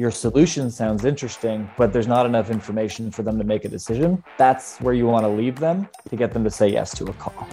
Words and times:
your 0.00 0.10
solution 0.10 0.70
sounds 0.70 1.04
interesting, 1.04 1.70
but 1.76 1.92
there's 1.92 2.08
not 2.08 2.24
enough 2.24 2.50
information 2.50 3.10
for 3.10 3.22
them 3.22 3.36
to 3.36 3.44
make 3.44 3.66
a 3.66 3.68
decision, 3.68 4.24
that's 4.38 4.78
where 4.78 4.94
you 4.94 5.06
want 5.06 5.24
to 5.24 5.28
leave 5.28 5.58
them 5.58 5.86
to 6.08 6.16
get 6.16 6.32
them 6.32 6.42
to 6.42 6.50
say 6.50 6.66
yes 6.66 6.96
to 6.96 7.04
a 7.04 7.12
call. 7.12 7.46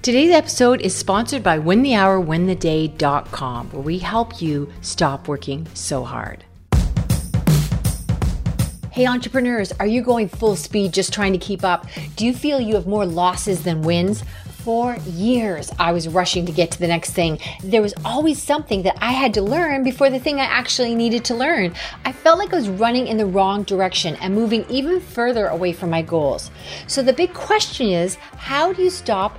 Today's 0.00 0.30
episode 0.30 0.80
is 0.80 0.94
sponsored 0.94 1.42
by 1.42 1.58
winthehourwintheday.com, 1.58 3.70
where 3.70 3.82
we 3.82 3.98
help 3.98 4.40
you 4.40 4.72
stop 4.80 5.28
working 5.28 5.66
so 5.74 6.04
hard. 6.04 6.42
Hey, 8.90 9.06
entrepreneurs, 9.06 9.72
are 9.72 9.86
you 9.86 10.00
going 10.00 10.30
full 10.30 10.56
speed 10.56 10.94
just 10.94 11.12
trying 11.12 11.34
to 11.34 11.38
keep 11.38 11.64
up? 11.64 11.86
Do 12.16 12.24
you 12.24 12.32
feel 12.32 12.62
you 12.62 12.76
have 12.76 12.86
more 12.86 13.04
losses 13.04 13.62
than 13.62 13.82
wins? 13.82 14.24
For 14.68 14.98
years, 15.06 15.72
I 15.78 15.92
was 15.92 16.08
rushing 16.08 16.44
to 16.44 16.52
get 16.52 16.70
to 16.72 16.78
the 16.78 16.88
next 16.88 17.12
thing. 17.12 17.38
There 17.64 17.80
was 17.80 17.94
always 18.04 18.42
something 18.42 18.82
that 18.82 18.98
I 19.00 19.12
had 19.12 19.32
to 19.32 19.40
learn 19.40 19.82
before 19.82 20.10
the 20.10 20.18
thing 20.18 20.40
I 20.40 20.44
actually 20.44 20.94
needed 20.94 21.24
to 21.24 21.34
learn. 21.34 21.72
I 22.04 22.12
felt 22.12 22.38
like 22.38 22.52
I 22.52 22.56
was 22.56 22.68
running 22.68 23.06
in 23.06 23.16
the 23.16 23.24
wrong 23.24 23.62
direction 23.62 24.16
and 24.16 24.34
moving 24.34 24.66
even 24.68 25.00
further 25.00 25.46
away 25.46 25.72
from 25.72 25.88
my 25.88 26.02
goals. 26.02 26.50
So, 26.86 27.00
the 27.02 27.14
big 27.14 27.32
question 27.32 27.88
is 27.88 28.16
how 28.36 28.74
do 28.74 28.82
you 28.82 28.90
stop 28.90 29.38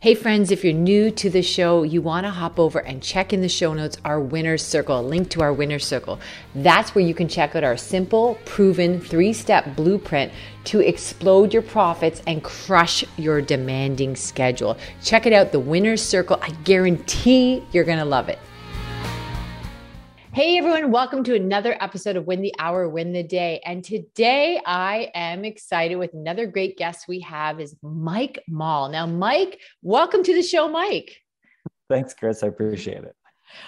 Hey, 0.00 0.14
friends, 0.14 0.52
if 0.52 0.62
you're 0.62 0.72
new 0.72 1.10
to 1.10 1.28
the 1.28 1.42
show, 1.42 1.82
you 1.82 2.00
want 2.00 2.24
to 2.24 2.30
hop 2.30 2.60
over 2.60 2.78
and 2.78 3.02
check 3.02 3.32
in 3.32 3.40
the 3.40 3.48
show 3.48 3.74
notes 3.74 3.96
our 4.04 4.20
winner's 4.20 4.64
circle, 4.64 5.02
link 5.02 5.28
to 5.30 5.42
our 5.42 5.52
winner's 5.52 5.84
circle. 5.84 6.20
That's 6.54 6.94
where 6.94 7.04
you 7.04 7.14
can 7.14 7.26
check 7.26 7.56
out 7.56 7.64
our 7.64 7.76
simple, 7.76 8.38
proven 8.44 9.00
three 9.00 9.32
step 9.32 9.74
blueprint 9.74 10.32
to 10.66 10.78
explode 10.78 11.52
your 11.52 11.62
profits 11.62 12.22
and 12.28 12.44
crush 12.44 13.04
your 13.16 13.42
demanding 13.42 14.14
schedule. 14.14 14.78
Check 15.02 15.26
it 15.26 15.32
out, 15.32 15.50
the 15.50 15.58
winner's 15.58 16.00
circle. 16.00 16.38
I 16.40 16.50
guarantee 16.62 17.64
you're 17.72 17.82
going 17.82 17.98
to 17.98 18.04
love 18.04 18.28
it. 18.28 18.38
Hey 20.38 20.56
everyone, 20.56 20.92
welcome 20.92 21.24
to 21.24 21.34
another 21.34 21.76
episode 21.80 22.14
of 22.14 22.28
Win 22.28 22.42
the 22.42 22.54
Hour, 22.60 22.88
Win 22.88 23.12
the 23.12 23.24
Day. 23.24 23.60
And 23.64 23.82
today 23.82 24.60
I 24.64 25.10
am 25.12 25.44
excited 25.44 25.96
with 25.96 26.14
another 26.14 26.46
great 26.46 26.78
guest 26.78 27.06
we 27.08 27.18
have 27.22 27.58
is 27.58 27.74
Mike 27.82 28.44
Mall. 28.46 28.88
Now, 28.88 29.04
Mike, 29.04 29.58
welcome 29.82 30.22
to 30.22 30.32
the 30.32 30.44
show, 30.44 30.68
Mike. 30.68 31.20
Thanks, 31.88 32.14
Kris. 32.14 32.44
I 32.44 32.46
appreciate 32.46 33.02
it. 33.02 33.16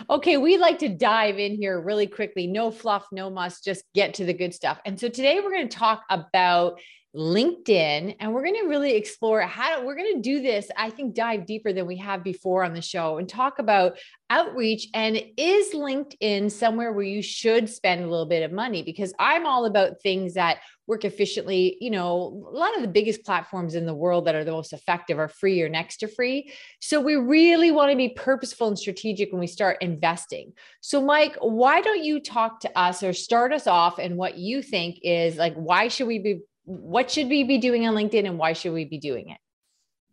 Okay, 0.08 0.36
we 0.36 0.58
like 0.58 0.78
to 0.78 0.88
dive 0.88 1.40
in 1.40 1.56
here 1.56 1.80
really 1.80 2.06
quickly. 2.06 2.46
No 2.46 2.70
fluff, 2.70 3.04
no 3.10 3.30
muss, 3.30 3.60
just 3.62 3.82
get 3.92 4.14
to 4.14 4.24
the 4.24 4.32
good 4.32 4.54
stuff. 4.54 4.78
And 4.86 5.00
so 5.00 5.08
today 5.08 5.40
we're 5.40 5.50
going 5.50 5.68
to 5.68 5.76
talk 5.76 6.04
about 6.08 6.78
LinkedIn, 7.14 8.16
and 8.20 8.32
we're 8.32 8.44
going 8.44 8.60
to 8.62 8.68
really 8.68 8.94
explore 8.94 9.40
how 9.40 9.84
we're 9.84 9.96
going 9.96 10.14
to 10.14 10.20
do 10.20 10.40
this. 10.40 10.70
I 10.76 10.90
think 10.90 11.14
dive 11.14 11.44
deeper 11.44 11.72
than 11.72 11.86
we 11.86 11.96
have 11.96 12.22
before 12.22 12.62
on 12.62 12.72
the 12.72 12.80
show 12.80 13.18
and 13.18 13.28
talk 13.28 13.58
about 13.58 13.98
outreach. 14.30 14.86
And 14.94 15.20
is 15.36 15.74
LinkedIn 15.74 16.52
somewhere 16.52 16.92
where 16.92 17.04
you 17.04 17.20
should 17.20 17.68
spend 17.68 18.04
a 18.04 18.08
little 18.08 18.26
bit 18.26 18.44
of 18.44 18.52
money? 18.52 18.82
Because 18.84 19.12
I'm 19.18 19.44
all 19.44 19.64
about 19.64 20.00
things 20.02 20.34
that 20.34 20.58
work 20.86 21.04
efficiently. 21.04 21.76
You 21.80 21.90
know, 21.90 22.48
a 22.48 22.56
lot 22.56 22.76
of 22.76 22.82
the 22.82 22.88
biggest 22.88 23.24
platforms 23.24 23.74
in 23.74 23.86
the 23.86 23.94
world 23.94 24.26
that 24.26 24.36
are 24.36 24.44
the 24.44 24.52
most 24.52 24.72
effective 24.72 25.18
are 25.18 25.28
free 25.28 25.60
or 25.62 25.68
next 25.68 25.98
to 25.98 26.08
free. 26.08 26.52
So 26.80 27.00
we 27.00 27.16
really 27.16 27.72
want 27.72 27.90
to 27.90 27.96
be 27.96 28.10
purposeful 28.10 28.68
and 28.68 28.78
strategic 28.78 29.32
when 29.32 29.40
we 29.40 29.48
start 29.48 29.78
investing. 29.80 30.52
So, 30.80 31.02
Mike, 31.02 31.36
why 31.40 31.80
don't 31.80 32.04
you 32.04 32.20
talk 32.20 32.60
to 32.60 32.78
us 32.78 33.02
or 33.02 33.12
start 33.12 33.52
us 33.52 33.66
off 33.66 33.98
and 33.98 34.16
what 34.16 34.38
you 34.38 34.62
think 34.62 35.00
is 35.02 35.36
like, 35.36 35.54
why 35.54 35.88
should 35.88 36.06
we 36.06 36.20
be 36.20 36.40
what 36.70 37.10
should 37.10 37.28
we 37.28 37.42
be 37.44 37.58
doing 37.58 37.86
on 37.86 37.94
LinkedIn 37.94 38.26
and 38.26 38.38
why 38.38 38.52
should 38.52 38.72
we 38.72 38.84
be 38.84 38.98
doing 38.98 39.30
it? 39.30 39.38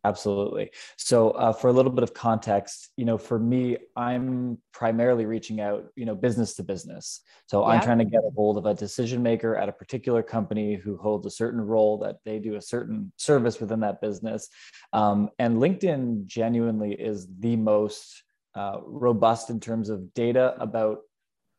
Absolutely. 0.03 0.71
So, 0.95 1.31
uh, 1.31 1.51
for 1.51 1.67
a 1.67 1.73
little 1.73 1.91
bit 1.91 2.03
of 2.03 2.13
context, 2.13 2.89
you 2.97 3.03
know, 3.03 3.17
for 3.17 3.37
me, 3.37 3.77
I'm 3.95 4.57
primarily 4.71 5.25
reaching 5.25 5.59
out, 5.59 5.87
you 5.95 6.05
know, 6.05 6.15
business 6.15 6.55
to 6.55 6.63
business. 6.63 7.21
So, 7.47 7.65
I'm 7.65 7.81
trying 7.81 7.97
to 7.97 8.05
get 8.05 8.21
a 8.21 8.31
hold 8.35 8.57
of 8.57 8.65
a 8.65 8.73
decision 8.73 9.21
maker 9.21 9.55
at 9.57 9.67
a 9.67 9.71
particular 9.71 10.23
company 10.23 10.75
who 10.75 10.97
holds 10.97 11.25
a 11.25 11.31
certain 11.31 11.59
role 11.59 11.97
that 11.99 12.17
they 12.25 12.39
do 12.39 12.55
a 12.55 12.61
certain 12.61 13.11
service 13.17 13.59
within 13.59 13.81
that 13.81 13.99
business. 13.99 14.47
Um, 14.93 15.29
and 15.39 15.57
LinkedIn 15.57 16.25
genuinely 16.25 16.93
is 16.93 17.27
the 17.39 17.57
most 17.57 18.23
uh, 18.55 18.79
robust 18.85 19.49
in 19.49 19.59
terms 19.59 19.89
of 19.89 20.13
data 20.13 20.55
about 20.59 20.99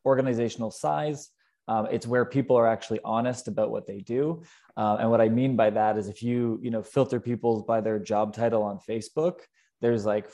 organizational 0.05 0.71
size, 0.71 1.29
um, 1.69 1.87
it's 1.91 2.07
where 2.07 2.25
people 2.25 2.55
are 2.57 2.67
actually 2.67 2.99
honest 3.05 3.47
about 3.47 3.69
what 3.69 3.85
they 3.85 3.99
do. 3.99 4.41
Uh, 4.75 4.97
and 4.99 5.11
what 5.11 5.21
I 5.21 5.29
mean 5.29 5.55
by 5.55 5.69
that 5.69 5.99
is 5.99 6.07
if 6.07 6.23
you, 6.23 6.59
you 6.63 6.71
know, 6.71 6.81
filter 6.81 7.19
people 7.19 7.61
by 7.61 7.79
their 7.79 7.99
job 7.99 8.33
title 8.33 8.63
on 8.63 8.79
Facebook, 8.79 9.41
there's 9.79 10.03
like, 10.03 10.31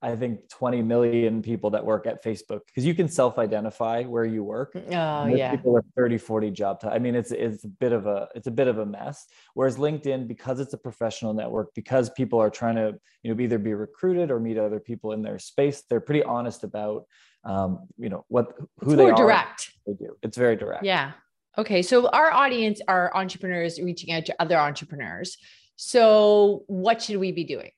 I 0.00 0.16
think 0.16 0.48
20 0.48 0.80
million 0.80 1.42
people 1.42 1.68
that 1.70 1.84
work 1.84 2.06
at 2.06 2.24
Facebook 2.24 2.60
because 2.66 2.86
you 2.86 2.94
can 2.94 3.06
self-identify 3.06 4.04
where 4.04 4.24
you 4.24 4.42
work. 4.42 4.72
Oh 4.74 5.26
yeah. 5.26 5.50
People 5.50 5.76
are 5.76 5.84
30, 5.94 6.16
40 6.16 6.50
job 6.50 6.80
titles. 6.80 6.96
I 6.96 6.98
mean, 6.98 7.14
it's 7.14 7.32
it's 7.32 7.64
a 7.64 7.68
bit 7.68 7.92
of 7.92 8.06
a 8.06 8.28
it's 8.34 8.46
a 8.46 8.50
bit 8.50 8.66
of 8.66 8.78
a 8.78 8.86
mess. 8.86 9.26
Whereas 9.52 9.76
LinkedIn, 9.76 10.26
because 10.26 10.58
it's 10.58 10.72
a 10.72 10.78
professional 10.78 11.34
network, 11.34 11.74
because 11.74 12.08
people 12.08 12.38
are 12.38 12.48
trying 12.48 12.76
to, 12.76 12.98
you 13.22 13.34
know, 13.34 13.38
either 13.38 13.58
be 13.58 13.74
recruited 13.74 14.30
or 14.30 14.40
meet 14.40 14.56
other 14.56 14.80
people 14.80 15.12
in 15.12 15.20
their 15.20 15.38
space, 15.38 15.82
they're 15.90 16.00
pretty 16.00 16.22
honest 16.22 16.64
about 16.64 17.04
um, 17.44 17.86
you 17.98 18.08
know 18.08 18.24
what 18.28 18.54
who 18.80 18.92
it's 18.92 18.96
they 18.96 19.10
are 19.10 19.16
direct. 19.16 19.72
they 19.86 19.94
do. 19.94 20.16
It's 20.22 20.36
very 20.36 20.56
direct. 20.56 20.84
Yeah. 20.84 21.12
Okay 21.58 21.82
so 21.82 22.08
our 22.08 22.32
audience 22.32 22.80
are 22.88 23.14
entrepreneurs 23.14 23.80
reaching 23.80 24.12
out 24.12 24.26
to 24.26 24.34
other 24.40 24.56
entrepreneurs. 24.56 25.36
So 25.76 26.64
what 26.66 27.02
should 27.02 27.16
we 27.16 27.32
be 27.32 27.44
doing? 27.44 27.70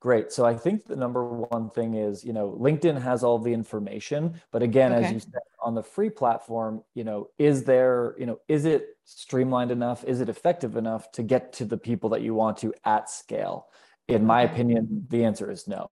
Great. 0.00 0.32
So 0.32 0.44
i 0.46 0.54
think 0.54 0.86
the 0.86 0.96
number 0.96 1.24
one 1.24 1.70
thing 1.70 1.94
is 1.94 2.24
you 2.24 2.32
know 2.32 2.56
linkedin 2.58 3.00
has 3.00 3.22
all 3.22 3.38
the 3.38 3.52
information 3.52 4.40
but 4.50 4.62
again 4.62 4.92
okay. 4.92 5.04
as 5.04 5.12
you 5.12 5.20
said 5.20 5.42
on 5.62 5.74
the 5.74 5.82
free 5.82 6.08
platform 6.08 6.82
you 6.94 7.04
know 7.04 7.28
is 7.38 7.64
there 7.64 8.14
you 8.18 8.24
know 8.24 8.38
is 8.48 8.64
it 8.64 8.86
streamlined 9.10 9.72
enough? 9.72 10.04
Is 10.04 10.20
it 10.20 10.28
effective 10.28 10.76
enough 10.76 11.10
to 11.12 11.22
get 11.22 11.52
to 11.54 11.64
the 11.64 11.76
people 11.76 12.10
that 12.10 12.22
you 12.22 12.32
want 12.32 12.58
to 12.58 12.72
at 12.84 13.10
scale 13.10 13.66
in 14.10 14.26
my 14.26 14.42
opinion 14.42 15.06
the 15.08 15.24
answer 15.24 15.50
is 15.50 15.66
no 15.68 15.88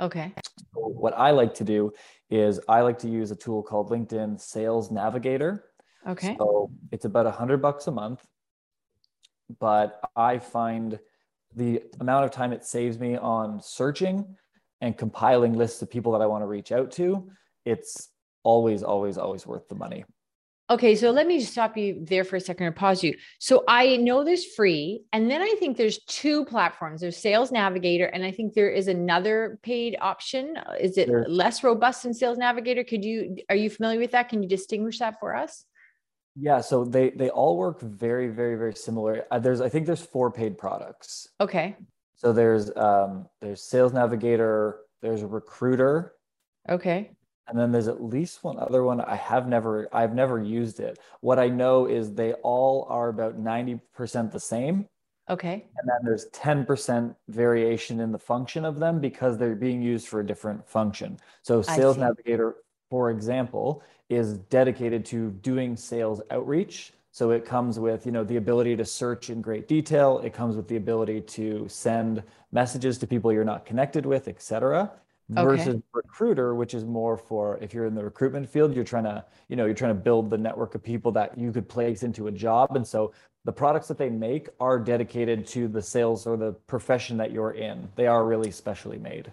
Okay. 0.00 0.32
So 0.74 0.80
what 0.80 1.12
I 1.16 1.30
like 1.30 1.52
to 1.54 1.64
do 1.64 1.92
is 2.30 2.58
I 2.68 2.80
like 2.80 2.98
to 3.00 3.08
use 3.08 3.30
a 3.30 3.36
tool 3.36 3.62
called 3.62 3.90
LinkedIn 3.90 4.40
Sales 4.40 4.90
Navigator. 4.90 5.66
Okay. 6.06 6.36
So 6.38 6.70
it's 6.90 7.04
about 7.04 7.26
a 7.26 7.30
hundred 7.30 7.60
bucks 7.60 7.86
a 7.86 7.90
month, 7.90 8.24
but 9.58 10.00
I 10.16 10.38
find 10.38 10.98
the 11.54 11.82
amount 12.00 12.24
of 12.24 12.30
time 12.30 12.52
it 12.52 12.64
saves 12.64 12.98
me 12.98 13.16
on 13.16 13.60
searching 13.60 14.36
and 14.80 14.96
compiling 14.96 15.52
lists 15.52 15.82
of 15.82 15.90
people 15.90 16.12
that 16.12 16.22
I 16.22 16.26
want 16.26 16.42
to 16.42 16.46
reach 16.46 16.72
out 16.72 16.90
to, 16.92 17.28
it's 17.66 18.08
always, 18.42 18.82
always, 18.82 19.18
always 19.18 19.46
worth 19.46 19.68
the 19.68 19.74
money. 19.74 20.04
Okay, 20.70 20.94
so 20.94 21.10
let 21.10 21.26
me 21.26 21.40
just 21.40 21.50
stop 21.50 21.76
you 21.76 21.98
there 22.00 22.22
for 22.22 22.36
a 22.36 22.40
second 22.40 22.64
or 22.64 22.70
pause 22.70 23.02
you. 23.02 23.16
So 23.40 23.64
I 23.66 23.96
know 23.96 24.22
there's 24.22 24.44
free, 24.44 25.02
and 25.12 25.28
then 25.28 25.42
I 25.42 25.56
think 25.58 25.76
there's 25.76 25.98
two 26.04 26.44
platforms. 26.44 27.00
There's 27.00 27.16
Sales 27.16 27.50
Navigator, 27.50 28.06
and 28.06 28.22
I 28.22 28.30
think 28.30 28.54
there 28.54 28.70
is 28.70 28.86
another 28.86 29.58
paid 29.64 29.96
option. 30.00 30.56
Is 30.80 30.96
it 30.96 31.08
sure. 31.08 31.26
less 31.28 31.64
robust 31.64 32.04
than 32.04 32.14
Sales 32.14 32.38
Navigator? 32.38 32.84
Could 32.84 33.04
you 33.04 33.38
are 33.48 33.56
you 33.56 33.68
familiar 33.68 33.98
with 33.98 34.12
that? 34.12 34.28
Can 34.28 34.44
you 34.44 34.48
distinguish 34.48 35.00
that 35.00 35.18
for 35.18 35.34
us? 35.34 35.64
Yeah, 36.36 36.60
so 36.60 36.84
they 36.84 37.10
they 37.10 37.30
all 37.30 37.56
work 37.56 37.80
very 37.80 38.28
very 38.28 38.54
very 38.54 38.76
similar. 38.76 39.26
Uh, 39.28 39.40
there's 39.40 39.60
I 39.60 39.68
think 39.68 39.86
there's 39.86 40.02
four 40.02 40.30
paid 40.30 40.56
products. 40.56 41.26
Okay. 41.40 41.76
So 42.14 42.32
there's 42.32 42.70
um 42.76 43.26
there's 43.40 43.64
Sales 43.64 43.92
Navigator, 43.92 44.78
there's 45.02 45.22
a 45.22 45.26
Recruiter. 45.26 46.12
Okay 46.68 47.10
and 47.50 47.58
then 47.58 47.72
there's 47.72 47.88
at 47.88 48.02
least 48.02 48.44
one 48.44 48.58
other 48.58 48.84
one 48.84 49.00
i 49.00 49.16
have 49.16 49.48
never 49.48 49.88
i've 49.92 50.14
never 50.14 50.42
used 50.42 50.80
it. 50.80 50.98
What 51.20 51.38
i 51.38 51.48
know 51.48 51.86
is 51.86 52.14
they 52.14 52.32
all 52.34 52.86
are 52.88 53.08
about 53.08 53.38
90% 53.38 54.32
the 54.32 54.40
same. 54.40 54.86
Okay. 55.28 55.66
And 55.78 55.88
then 55.88 55.98
there's 56.02 56.26
10% 56.30 57.14
variation 57.28 58.00
in 58.00 58.10
the 58.10 58.18
function 58.18 58.64
of 58.64 58.80
them 58.80 59.00
because 59.00 59.38
they're 59.38 59.54
being 59.54 59.80
used 59.80 60.08
for 60.08 60.20
a 60.20 60.26
different 60.26 60.66
function. 60.68 61.18
So 61.42 61.62
sales 61.62 61.96
navigator 61.96 62.56
for 62.88 63.10
example 63.10 63.82
is 64.08 64.38
dedicated 64.38 65.04
to 65.06 65.30
doing 65.42 65.76
sales 65.76 66.20
outreach. 66.30 66.92
So 67.12 67.30
it 67.30 67.44
comes 67.44 67.78
with 67.78 68.06
you 68.06 68.12
know 68.12 68.24
the 68.24 68.36
ability 68.36 68.76
to 68.76 68.84
search 68.84 69.30
in 69.30 69.40
great 69.40 69.66
detail. 69.66 70.20
It 70.20 70.32
comes 70.32 70.56
with 70.56 70.68
the 70.68 70.76
ability 70.76 71.20
to 71.22 71.66
send 71.68 72.22
messages 72.52 72.98
to 72.98 73.06
people 73.06 73.32
you're 73.32 73.44
not 73.44 73.64
connected 73.64 74.06
with 74.06 74.28
etc 74.28 74.90
versus 74.90 75.00
okay. 75.36 75.80
recruiter 75.92 76.54
which 76.54 76.74
is 76.74 76.84
more 76.84 77.16
for 77.16 77.58
if 77.60 77.72
you're 77.72 77.86
in 77.86 77.94
the 77.94 78.02
recruitment 78.02 78.48
field 78.48 78.74
you're 78.74 78.84
trying 78.84 79.04
to 79.04 79.24
you 79.48 79.56
know 79.56 79.64
you're 79.64 79.74
trying 79.74 79.94
to 79.94 80.00
build 80.00 80.30
the 80.30 80.38
network 80.38 80.74
of 80.74 80.82
people 80.82 81.12
that 81.12 81.36
you 81.36 81.52
could 81.52 81.68
place 81.68 82.02
into 82.02 82.28
a 82.28 82.32
job. 82.32 82.76
And 82.76 82.86
so 82.86 83.12
the 83.44 83.52
products 83.52 83.88
that 83.88 83.98
they 83.98 84.10
make 84.10 84.48
are 84.60 84.78
dedicated 84.78 85.46
to 85.48 85.66
the 85.68 85.82
sales 85.82 86.26
or 86.26 86.36
the 86.36 86.52
profession 86.52 87.16
that 87.16 87.32
you're 87.32 87.52
in. 87.52 87.88
They 87.96 88.06
are 88.06 88.24
really 88.24 88.50
specially 88.50 88.98
made 88.98 89.32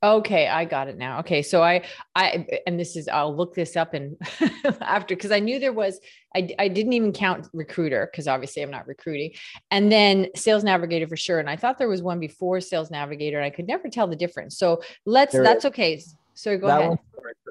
Okay, 0.00 0.46
I 0.46 0.64
got 0.64 0.86
it 0.86 0.96
now. 0.96 1.18
Okay, 1.20 1.42
so 1.42 1.62
I 1.62 1.82
I 2.14 2.46
and 2.68 2.78
this 2.78 2.94
is 2.94 3.08
I'll 3.08 3.34
look 3.34 3.54
this 3.54 3.76
up 3.76 3.94
and 3.94 4.16
after 4.80 5.16
because 5.16 5.32
I 5.32 5.40
knew 5.40 5.58
there 5.58 5.72
was 5.72 5.98
I 6.36 6.54
I 6.56 6.68
didn't 6.68 6.92
even 6.92 7.12
count 7.12 7.48
recruiter 7.52 8.08
because 8.10 8.28
obviously 8.28 8.62
I'm 8.62 8.70
not 8.70 8.86
recruiting, 8.86 9.32
and 9.72 9.90
then 9.90 10.28
sales 10.36 10.62
navigator 10.62 11.08
for 11.08 11.16
sure. 11.16 11.40
And 11.40 11.50
I 11.50 11.56
thought 11.56 11.78
there 11.78 11.88
was 11.88 12.00
one 12.00 12.20
before 12.20 12.60
sales 12.60 12.92
navigator, 12.92 13.38
and 13.38 13.44
I 13.44 13.50
could 13.50 13.66
never 13.66 13.88
tell 13.88 14.06
the 14.06 14.14
difference. 14.14 14.56
So 14.56 14.82
let's 15.04 15.32
there 15.32 15.42
that's 15.42 15.64
is. 15.64 15.70
okay. 15.70 16.00
So 16.34 16.56
go 16.56 16.68
that 16.68 16.78
ahead. 16.78 16.90
One, 16.90 16.98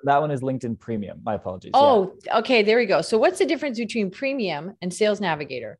that 0.06 0.22
one 0.22 0.32
is 0.32 0.40
LinkedIn 0.40 0.80
Premium. 0.80 1.20
My 1.26 1.34
apologies. 1.34 1.72
Oh, 1.74 2.14
yeah. 2.26 2.38
okay, 2.38 2.64
there 2.64 2.78
we 2.78 2.86
go. 2.86 3.02
So 3.02 3.18
what's 3.18 3.40
the 3.40 3.46
difference 3.46 3.78
between 3.78 4.10
Premium 4.10 4.78
and 4.82 4.94
Sales 4.94 5.20
Navigator? 5.20 5.78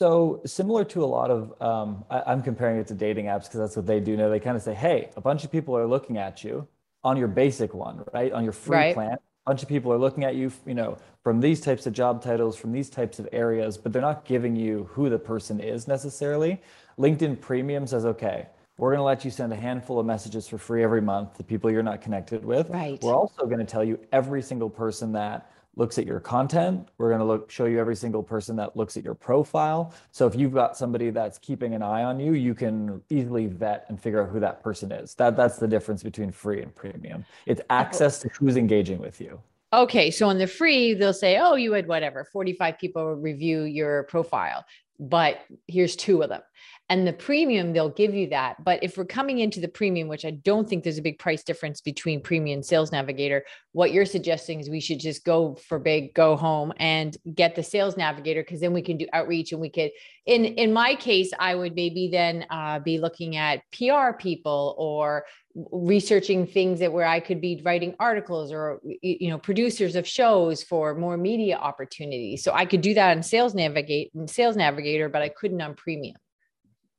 So 0.00 0.40
similar 0.46 0.82
to 0.86 1.04
a 1.04 1.10
lot 1.18 1.30
of, 1.30 1.60
um, 1.60 2.06
I, 2.08 2.32
am 2.32 2.42
comparing 2.42 2.78
it 2.78 2.86
to 2.86 2.94
dating 2.94 3.26
apps 3.26 3.42
because 3.42 3.60
that's 3.60 3.76
what 3.76 3.86
they 3.86 4.00
do 4.00 4.16
now. 4.16 4.30
They 4.30 4.40
kind 4.40 4.56
of 4.56 4.62
say, 4.62 4.72
hey, 4.72 5.10
a 5.14 5.20
bunch 5.20 5.44
of 5.44 5.52
people 5.52 5.76
are 5.76 5.86
looking 5.86 6.16
at 6.16 6.42
you 6.42 6.66
on 7.04 7.18
your 7.18 7.28
basic 7.28 7.74
one, 7.74 8.02
right? 8.14 8.32
On 8.32 8.42
your 8.42 8.54
free 8.54 8.78
right. 8.78 8.94
plan. 8.94 9.12
A 9.12 9.50
bunch 9.50 9.62
of 9.62 9.68
people 9.68 9.92
are 9.92 9.98
looking 9.98 10.24
at 10.24 10.36
you, 10.36 10.50
you 10.64 10.72
know, 10.72 10.96
from 11.22 11.38
these 11.42 11.60
types 11.60 11.86
of 11.86 11.92
job 11.92 12.22
titles, 12.22 12.56
from 12.56 12.72
these 12.72 12.88
types 12.88 13.18
of 13.18 13.28
areas, 13.30 13.76
but 13.76 13.92
they're 13.92 14.00
not 14.00 14.24
giving 14.24 14.56
you 14.56 14.88
who 14.90 15.10
the 15.10 15.18
person 15.18 15.60
is 15.60 15.86
necessarily. 15.86 16.62
LinkedIn 16.98 17.38
Premium 17.38 17.86
says, 17.86 18.06
okay, 18.06 18.46
we're 18.78 18.92
going 18.92 19.00
to 19.00 19.04
let 19.04 19.22
you 19.26 19.30
send 19.30 19.52
a 19.52 19.56
handful 19.56 19.98
of 19.98 20.06
messages 20.06 20.48
for 20.48 20.56
free 20.56 20.82
every 20.82 21.02
month 21.02 21.36
to 21.36 21.44
people 21.44 21.70
you're 21.70 21.82
not 21.82 22.00
connected 22.00 22.42
with. 22.42 22.70
Right. 22.70 22.98
We're 23.02 23.14
also 23.14 23.44
going 23.44 23.58
to 23.58 23.66
tell 23.66 23.84
you 23.84 24.00
every 24.12 24.40
single 24.40 24.70
person 24.70 25.12
that 25.12 25.52
looks 25.76 25.98
at 25.98 26.06
your 26.06 26.20
content. 26.20 26.88
We're 26.98 27.08
going 27.08 27.20
to 27.20 27.24
look 27.24 27.50
show 27.50 27.64
you 27.64 27.78
every 27.78 27.96
single 27.96 28.22
person 28.22 28.56
that 28.56 28.76
looks 28.76 28.96
at 28.96 29.04
your 29.04 29.14
profile. 29.14 29.94
So 30.10 30.26
if 30.26 30.34
you've 30.34 30.52
got 30.52 30.76
somebody 30.76 31.10
that's 31.10 31.38
keeping 31.38 31.74
an 31.74 31.82
eye 31.82 32.04
on 32.04 32.18
you, 32.20 32.34
you 32.34 32.54
can 32.54 33.00
easily 33.10 33.46
vet 33.46 33.86
and 33.88 34.00
figure 34.00 34.22
out 34.22 34.30
who 34.30 34.40
that 34.40 34.62
person 34.62 34.92
is. 34.92 35.14
That 35.14 35.36
that's 35.36 35.58
the 35.58 35.68
difference 35.68 36.02
between 36.02 36.30
free 36.32 36.62
and 36.62 36.74
premium. 36.74 37.24
It's 37.46 37.60
oh. 37.62 37.66
access 37.70 38.18
to 38.20 38.28
who's 38.28 38.56
engaging 38.56 38.98
with 38.98 39.20
you. 39.20 39.40
Okay, 39.72 40.10
so 40.10 40.28
on 40.28 40.38
the 40.38 40.48
free, 40.48 40.94
they'll 40.94 41.12
say, 41.12 41.38
"Oh, 41.38 41.54
you 41.54 41.72
had 41.72 41.86
whatever, 41.86 42.24
45 42.24 42.76
people 42.78 43.14
review 43.14 43.62
your 43.62 44.02
profile, 44.04 44.64
but 44.98 45.42
here's 45.68 45.94
two 45.94 46.22
of 46.22 46.28
them." 46.28 46.42
And 46.90 47.06
the 47.06 47.12
premium 47.14 47.72
they'll 47.72 47.88
give 47.88 48.14
you 48.14 48.28
that. 48.28 48.62
But 48.62 48.82
if 48.82 48.98
we're 48.98 49.06
coming 49.06 49.38
into 49.38 49.60
the 49.60 49.68
premium 49.68 50.08
which 50.08 50.24
i 50.24 50.30
don't 50.30 50.68
think 50.68 50.84
there's 50.84 50.98
a 50.98 51.02
big 51.02 51.18
price 51.18 51.42
difference 51.42 51.80
between 51.80 52.20
premium 52.20 52.58
and 52.58 52.64
sales 52.64 52.92
navigator 52.92 53.44
what 53.72 53.92
you're 53.92 54.04
suggesting 54.04 54.60
is 54.60 54.68
we 54.68 54.80
should 54.80 55.00
just 55.00 55.24
go 55.24 55.54
for 55.54 55.78
big 55.78 56.12
go 56.14 56.36
home 56.36 56.72
and 56.78 57.16
get 57.34 57.54
the 57.54 57.62
sales 57.62 57.96
navigator 57.96 58.42
because 58.42 58.60
then 58.60 58.72
we 58.72 58.82
can 58.82 58.96
do 58.96 59.06
outreach 59.12 59.52
and 59.52 59.60
we 59.60 59.70
could 59.70 59.90
in 60.26 60.44
in 60.44 60.72
my 60.72 60.94
case 60.94 61.30
i 61.38 61.54
would 61.54 61.74
maybe 61.74 62.08
then 62.10 62.44
uh, 62.50 62.78
be 62.78 62.98
looking 62.98 63.36
at 63.36 63.62
pr 63.72 64.16
people 64.18 64.74
or 64.78 65.24
researching 65.72 66.46
things 66.46 66.80
that 66.80 66.92
where 66.92 67.06
i 67.06 67.20
could 67.20 67.40
be 67.40 67.60
writing 67.64 67.94
articles 67.98 68.52
or 68.52 68.80
you 69.02 69.30
know 69.30 69.38
producers 69.38 69.96
of 69.96 70.06
shows 70.06 70.62
for 70.62 70.94
more 70.94 71.16
media 71.16 71.56
opportunities. 71.56 72.42
So 72.44 72.52
i 72.52 72.64
could 72.64 72.80
do 72.80 72.94
that 72.94 73.16
in 73.16 73.22
sales 73.22 73.54
navigate 73.54 74.10
sales 74.26 74.56
navigator 74.56 75.08
but 75.08 75.22
i 75.22 75.28
couldn't 75.28 75.60
on 75.60 75.74
premium 75.74 76.16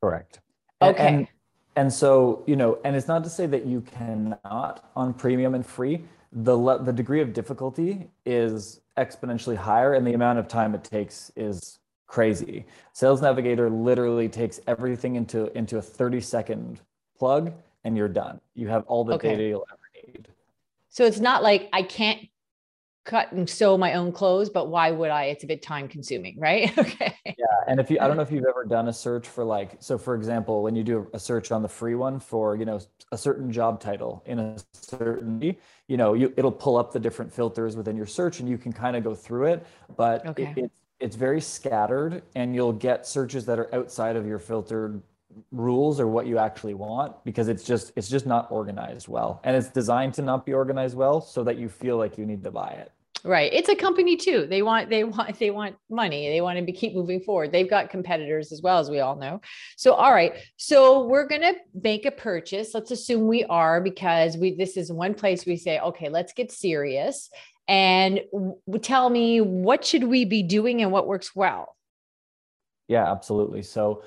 Correct. 0.01 0.39
Okay. 0.81 1.07
And, 1.07 1.27
and 1.75 1.94
so, 1.94 2.44
you 2.48 2.56
know, 2.56 2.80
and 2.83 2.95
it's 2.95 3.07
not 3.07 3.24
to 3.24 3.30
say 3.30 3.45
that 3.45 3.65
you 3.65 3.81
cannot 3.81 4.89
on 4.95 5.13
premium 5.13 5.56
and 5.56 5.65
free. 5.65 6.03
The 6.33 6.57
le- 6.57 6.83
the 6.83 6.94
degree 6.94 7.21
of 7.21 7.33
difficulty 7.33 8.09
is 8.25 8.81
exponentially 8.98 9.56
higher, 9.56 9.94
and 9.94 10.06
the 10.06 10.13
amount 10.13 10.39
of 10.39 10.48
time 10.48 10.74
it 10.75 10.83
takes 10.83 11.31
is 11.36 11.80
crazy. 12.07 12.65
Sales 12.94 13.21
Navigator 13.21 13.69
literally 13.69 14.27
takes 14.27 14.59
everything 14.68 15.15
into 15.15 15.56
into 15.57 15.77
a 15.77 15.81
30 15.81 16.21
second 16.21 16.81
plug, 17.18 17.54
and 17.83 17.95
you're 17.95 18.09
done. 18.09 18.39
You 18.56 18.68
have 18.69 18.86
all 18.88 19.04
the 19.04 19.13
okay. 19.13 19.31
data 19.31 19.44
you'll 19.44 19.68
ever 19.71 20.07
need. 20.07 20.27
So 20.89 21.06
it's 21.06 21.19
not 21.19 21.44
like 21.44 21.69
I 21.71 21.83
can't 21.83 22.27
cut 23.03 23.31
and 23.31 23.50
sew 23.50 23.77
my 23.77 23.94
own 23.94 24.12
clothes, 24.12 24.50
but 24.50 24.69
why 24.69 24.92
would 24.92 25.09
I? 25.09 25.25
It's 25.25 25.44
a 25.44 25.48
bit 25.48 25.62
time 25.62 25.88
consuming, 25.88 26.39
right? 26.39 26.75
okay. 26.77 27.15
Yeah. 27.25 27.33
And 27.68 27.80
if 27.80 27.89
you, 27.89 27.98
I 28.00 28.07
don't 28.07 28.15
know 28.15 28.21
if 28.24 28.31
you've 28.31 28.45
ever 28.45 28.63
done 28.63 28.89
a 28.89 28.94
search 28.94 29.27
for 29.27 29.44
like, 29.44 29.77
so 29.80 29.98
for 29.98 30.13
example, 30.15 30.62
when 30.62 30.75
you 30.75 30.83
do 30.83 31.07
a 31.13 31.19
search 31.19 31.51
on 31.51 31.62
the 31.62 31.68
free 31.68 31.95
one 31.95 32.19
for, 32.19 32.56
you 32.56 32.65
know, 32.65 32.80
a 33.12 33.18
certain 33.18 33.51
job 33.51 33.80
title 33.80 34.24
in 34.25 34.39
a 34.39 34.57
certain, 34.74 35.42
you 35.88 35.98
know, 35.98 36.13
you, 36.13 36.31
it'll 36.38 36.51
pull 36.51 36.77
up 36.77 36.92
the 36.94 37.00
different 37.00 37.33
filters 37.33 37.75
within 37.75 37.98
your 37.98 38.06
search 38.06 38.39
and 38.39 38.48
you 38.48 38.57
can 38.57 38.71
kind 38.71 38.95
of 38.95 39.04
go 39.04 39.15
through 39.15 39.47
it, 39.47 39.65
but 39.97 40.25
okay. 40.27 40.54
it, 40.56 40.71
it's 41.00 41.15
very 41.15 41.42
scattered 41.42 42.21
and 42.36 42.54
you'll 42.54 42.71
get 42.71 43.07
searches 43.07 43.45
that 43.47 43.57
are 43.57 43.74
outside 43.74 44.15
of 44.15 44.27
your 44.27 44.38
filtered 44.38 45.01
rules 45.51 46.00
or 46.00 46.07
what 46.07 46.28
you 46.28 46.38
actually 46.38 46.74
want 46.74 47.24
because 47.24 47.48
it's 47.48 47.63
just 47.63 47.92
it's 47.95 48.10
just 48.10 48.25
not 48.25 48.51
organized 48.51 49.07
well. 49.07 49.42
And 49.44 49.56
it's 49.56 49.69
designed 49.69 50.13
to 50.16 50.22
not 50.22 50.45
be 50.45 50.54
organized 50.54 50.95
well 50.95 51.22
so 51.22 51.44
that 51.44 51.57
you 51.57 51.69
feel 51.69 51.98
like 51.98 52.18
you 52.18 52.25
need 52.25 52.44
to 52.44 52.51
buy 52.51 52.69
it. 52.69 52.92
Right. 53.24 53.54
It's 53.54 53.69
a 53.69 53.75
company 53.75 54.18
too. 54.18 54.48
They 54.50 54.62
want 54.62 54.89
they 54.89 55.04
want 55.04 55.38
they 55.38 55.51
want 55.51 55.75
money. 55.89 56.30
They 56.30 56.42
want 56.42 56.57
to 56.57 56.66
be, 56.66 56.72
keep 56.72 56.95
moving 56.95 57.19
forward. 57.19 57.51
They've 57.51 57.69
got 57.69 57.89
competitors 57.89 58.51
as 58.51 58.62
well 58.62 58.80
as 58.80 58.89
we 58.89 59.00
all 59.00 59.16
know. 59.16 59.42
So 59.78 59.94
all 59.94 60.13
right. 60.13 60.33
So 60.57 61.06
we're 61.06 61.28
going 61.28 61.42
to 61.42 61.56
make 61.83 62.06
a 62.06 62.12
purchase. 62.12 62.74
Let's 62.74 62.92
assume 62.92 63.28
we 63.28 63.44
are 63.45 63.80
because 63.80 64.38
we 64.38 64.56
this 64.56 64.75
is 64.75 64.92
one 64.92 65.13
place 65.13 65.45
we 65.45 65.57
say 65.57 65.80
okay 65.80 66.10
let's 66.10 66.33
get 66.33 66.51
serious. 66.51 67.30
And 67.68 68.22
w- 68.33 68.57
tell 68.81 69.10
me 69.10 69.39
what 69.39 69.86
should 69.86 70.04
we 70.04 70.25
be 70.25 70.42
doing 70.42 70.81
and 70.81 70.92
what 70.92 71.07
works 71.07 71.36
well? 71.36 71.75
Yeah 72.88 73.10
absolutely. 73.12 73.62
So 73.62 74.04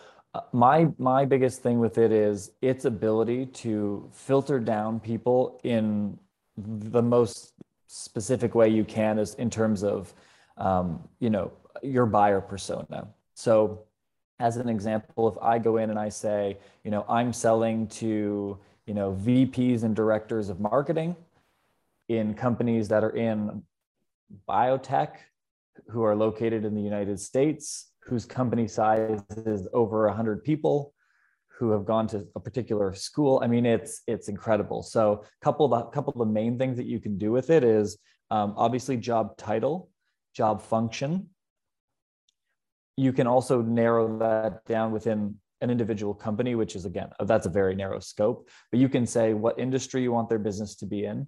my 0.53 0.89
my 0.99 1.25
biggest 1.25 1.63
thing 1.63 1.79
with 1.79 1.99
it 1.99 2.13
is 2.13 2.51
its 2.61 2.85
ability 2.85 3.47
to 3.47 4.09
filter 4.13 4.59
down 4.59 5.01
people 5.01 5.61
in 5.65 6.19
the 6.57 7.03
most 7.03 7.53
specific 7.87 8.55
way 8.55 8.69
you 8.69 8.85
can 8.85 9.19
is 9.19 9.35
in 9.35 9.51
terms 9.51 9.85
of 9.85 10.13
um, 10.57 11.09
you 11.21 11.31
know 11.31 11.53
your 11.83 12.07
buyer 12.07 12.41
persona. 12.41 13.09
So 13.35 13.85
as 14.41 14.57
an 14.57 14.69
example 14.69 15.29
if 15.29 15.37
i 15.43 15.59
go 15.59 15.77
in 15.77 15.91
and 15.91 15.99
i 15.99 16.09
say 16.09 16.59
you 16.83 16.91
know 16.91 17.05
i'm 17.09 17.33
selling 17.33 17.87
to 17.87 18.59
you 18.87 18.95
know 18.95 19.17
vps 19.23 19.85
and 19.85 19.95
directors 19.95 20.49
of 20.49 20.61
marketing 20.61 21.15
in 22.09 22.35
companies 22.35 22.89
that 22.89 23.05
are 23.05 23.17
in 23.17 23.63
biotech 24.49 25.17
who 25.89 26.03
are 26.03 26.17
located 26.17 26.65
in 26.65 26.75
the 26.75 26.81
united 26.81 27.19
states 27.19 27.93
whose 28.05 28.27
company 28.27 28.69
size 28.69 29.23
is 29.47 29.67
over 29.73 30.07
100 30.07 30.45
people 30.45 30.93
who 31.59 31.71
have 31.71 31.85
gone 31.85 32.07
to 32.09 32.27
a 32.35 32.41
particular 32.41 32.93
school. 32.95 33.41
I 33.43 33.47
mean 33.47 33.65
it's 33.65 34.03
it's 34.07 34.29
incredible. 34.29 34.83
So 34.83 35.25
a 35.25 35.45
couple 35.45 35.67
of 35.67 35.71
the 35.71 35.91
couple 35.91 36.13
of 36.13 36.19
the 36.19 36.33
main 36.33 36.59
things 36.59 36.77
that 36.77 36.87
you 36.87 37.01
can 37.01 37.17
do 37.17 37.33
with 37.33 37.51
it 37.51 37.65
is 37.65 37.99
um, 38.31 38.55
obviously 38.57 38.97
job 38.97 39.37
title 39.37 39.91
job 40.35 40.61
function. 40.63 41.29
You 42.97 43.13
can 43.13 43.27
also 43.27 43.63
narrow 43.63 44.19
that 44.19 44.65
down 44.65 44.93
within 44.93 45.37
an 45.61 45.71
individual 45.71 46.13
company 46.13 46.57
which 46.57 46.77
is 46.77 46.85
again 46.85 47.09
that's 47.21 47.47
a 47.47 47.51
very 47.51 47.75
narrow 47.75 47.99
scope 47.99 48.51
but 48.71 48.81
you 48.81 48.89
can 48.89 49.07
say 49.07 49.33
what 49.33 49.59
industry 49.59 50.03
you 50.03 50.13
want 50.13 50.29
their 50.29 50.39
business 50.39 50.75
to 50.77 50.87
be 50.87 51.05
in. 51.05 51.27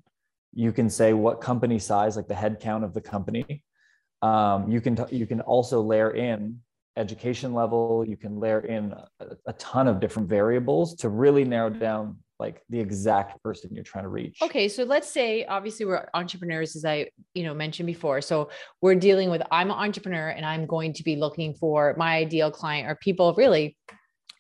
You 0.52 0.72
can 0.72 0.90
say 0.90 1.12
what 1.12 1.40
company 1.40 1.78
size 1.78 2.16
like 2.16 2.28
the 2.28 2.34
headcount 2.34 2.84
of 2.84 2.94
the 2.94 3.00
company. 3.00 3.62
Um, 4.22 4.70
you 4.70 4.80
can 4.80 4.96
t- 4.96 5.16
you 5.16 5.26
can 5.26 5.40
also 5.40 5.80
layer 5.82 6.10
in 6.10 6.60
education 6.96 7.52
level 7.52 8.04
you 8.06 8.16
can 8.16 8.40
layer 8.40 8.60
in 8.60 8.92
a, 9.20 9.26
a, 9.46 9.52
ton 9.54 9.86
of 9.86 10.00
different 10.00 10.28
variables 10.28 10.94
to 10.94 11.08
really 11.08 11.44
narrow 11.44 11.68
down 11.70 12.16
like 12.38 12.62
the 12.68 12.78
exact 12.78 13.42
person 13.42 13.70
you're 13.72 13.84
trying 13.84 14.04
to 14.04 14.08
reach. 14.08 14.38
Okay 14.42 14.68
so 14.68 14.82
let's 14.84 15.10
say 15.10 15.44
obviously 15.44 15.86
we're 15.86 16.06
entrepreneurs 16.14 16.74
as 16.76 16.84
i 16.84 17.06
you 17.34 17.44
know 17.44 17.54
mentioned 17.54 17.86
before. 17.86 18.20
So 18.20 18.50
we're 18.80 18.94
dealing 18.94 19.30
with 19.30 19.42
i'm 19.50 19.70
an 19.70 19.76
entrepreneur 19.76 20.28
and 20.28 20.44
i'm 20.44 20.66
going 20.66 20.92
to 20.94 21.02
be 21.02 21.16
looking 21.16 21.54
for 21.54 21.94
my 21.98 22.16
ideal 22.16 22.50
client 22.50 22.88
or 22.88 22.96
people 22.96 23.34
really 23.36 23.76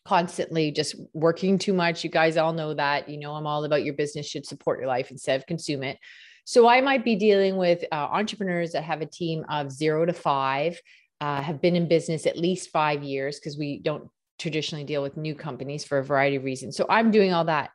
constantly 0.06 0.70
just 0.70 0.94
working 1.14 1.58
too 1.58 1.72
much. 1.74 2.04
You 2.04 2.10
guys 2.10 2.36
all 2.36 2.52
know 2.52 2.72
that 2.74 3.08
you 3.08 3.18
know 3.18 3.34
i'm 3.34 3.46
all 3.46 3.64
about 3.64 3.84
your 3.84 3.94
business 3.94 4.26
should 4.26 4.46
support 4.46 4.78
your 4.78 4.88
life 4.88 5.10
instead 5.10 5.38
of 5.38 5.46
consume 5.46 5.82
it. 5.82 5.98
So 6.44 6.68
i 6.68 6.80
might 6.80 7.04
be 7.04 7.16
dealing 7.16 7.56
with 7.56 7.84
uh, 7.92 7.94
entrepreneurs 7.94 8.72
that 8.72 8.84
have 8.84 9.02
a 9.02 9.06
team 9.06 9.44
of 9.50 9.70
zero 9.70 10.06
to 10.06 10.12
five 10.14 10.80
uh, 11.20 11.40
have 11.40 11.60
been 11.60 11.76
in 11.76 11.88
business 11.88 12.26
at 12.26 12.36
least 12.36 12.70
five 12.70 13.02
years 13.02 13.38
because 13.38 13.58
we 13.58 13.78
don't 13.78 14.08
traditionally 14.38 14.84
deal 14.84 15.02
with 15.02 15.16
new 15.16 15.34
companies 15.34 15.84
for 15.84 15.98
a 15.98 16.04
variety 16.04 16.36
of 16.36 16.44
reasons. 16.44 16.76
So 16.76 16.86
I'm 16.88 17.10
doing 17.10 17.32
all 17.32 17.44
that. 17.46 17.70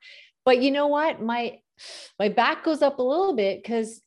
But 0.46 0.62
you 0.62 0.72
know 0.72 0.88
what? 0.88 1.22
My 1.22 1.60
my 2.20 2.30
back 2.30 2.64
goes 2.64 2.82
up 2.82 3.00
a 3.00 3.04
little 3.04 3.36
bit 3.36 3.62
because 3.62 4.02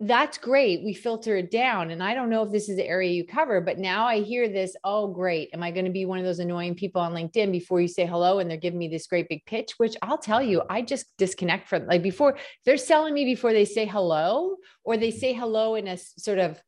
that's 0.00 0.38
great. 0.38 0.84
We 0.84 0.92
filter 0.92 1.36
it 1.36 1.50
down. 1.50 1.90
And 1.90 2.02
I 2.02 2.14
don't 2.14 2.28
know 2.28 2.42
if 2.42 2.50
this 2.50 2.68
is 2.68 2.76
the 2.76 2.86
area 2.86 3.12
you 3.12 3.24
cover, 3.24 3.60
but 3.60 3.78
now 3.78 4.06
I 4.06 4.20
hear 4.20 4.48
this. 4.48 4.74
Oh, 4.82 5.06
great. 5.06 5.50
Am 5.54 5.62
I 5.62 5.70
going 5.70 5.84
to 5.84 5.90
be 5.90 6.04
one 6.04 6.18
of 6.18 6.24
those 6.24 6.40
annoying 6.40 6.74
people 6.74 7.00
on 7.00 7.12
LinkedIn 7.12 7.52
before 7.52 7.80
you 7.80 7.86
say 7.86 8.04
hello 8.04 8.40
and 8.40 8.50
they're 8.50 8.58
giving 8.58 8.78
me 8.78 8.88
this 8.88 9.06
great 9.06 9.28
big 9.28 9.46
pitch, 9.46 9.74
which 9.76 9.96
I'll 10.02 10.18
tell 10.18 10.42
you, 10.42 10.62
I 10.68 10.82
just 10.82 11.06
disconnect 11.16 11.68
from 11.68 11.86
like 11.86 12.02
before 12.02 12.36
they're 12.64 12.76
selling 12.76 13.14
me 13.14 13.24
before 13.24 13.52
they 13.52 13.64
say 13.64 13.86
hello, 13.86 14.56
or 14.82 14.96
they 14.96 15.12
say 15.12 15.32
hello 15.32 15.76
in 15.76 15.86
a 15.86 15.96
sort 15.96 16.38
of 16.38 16.60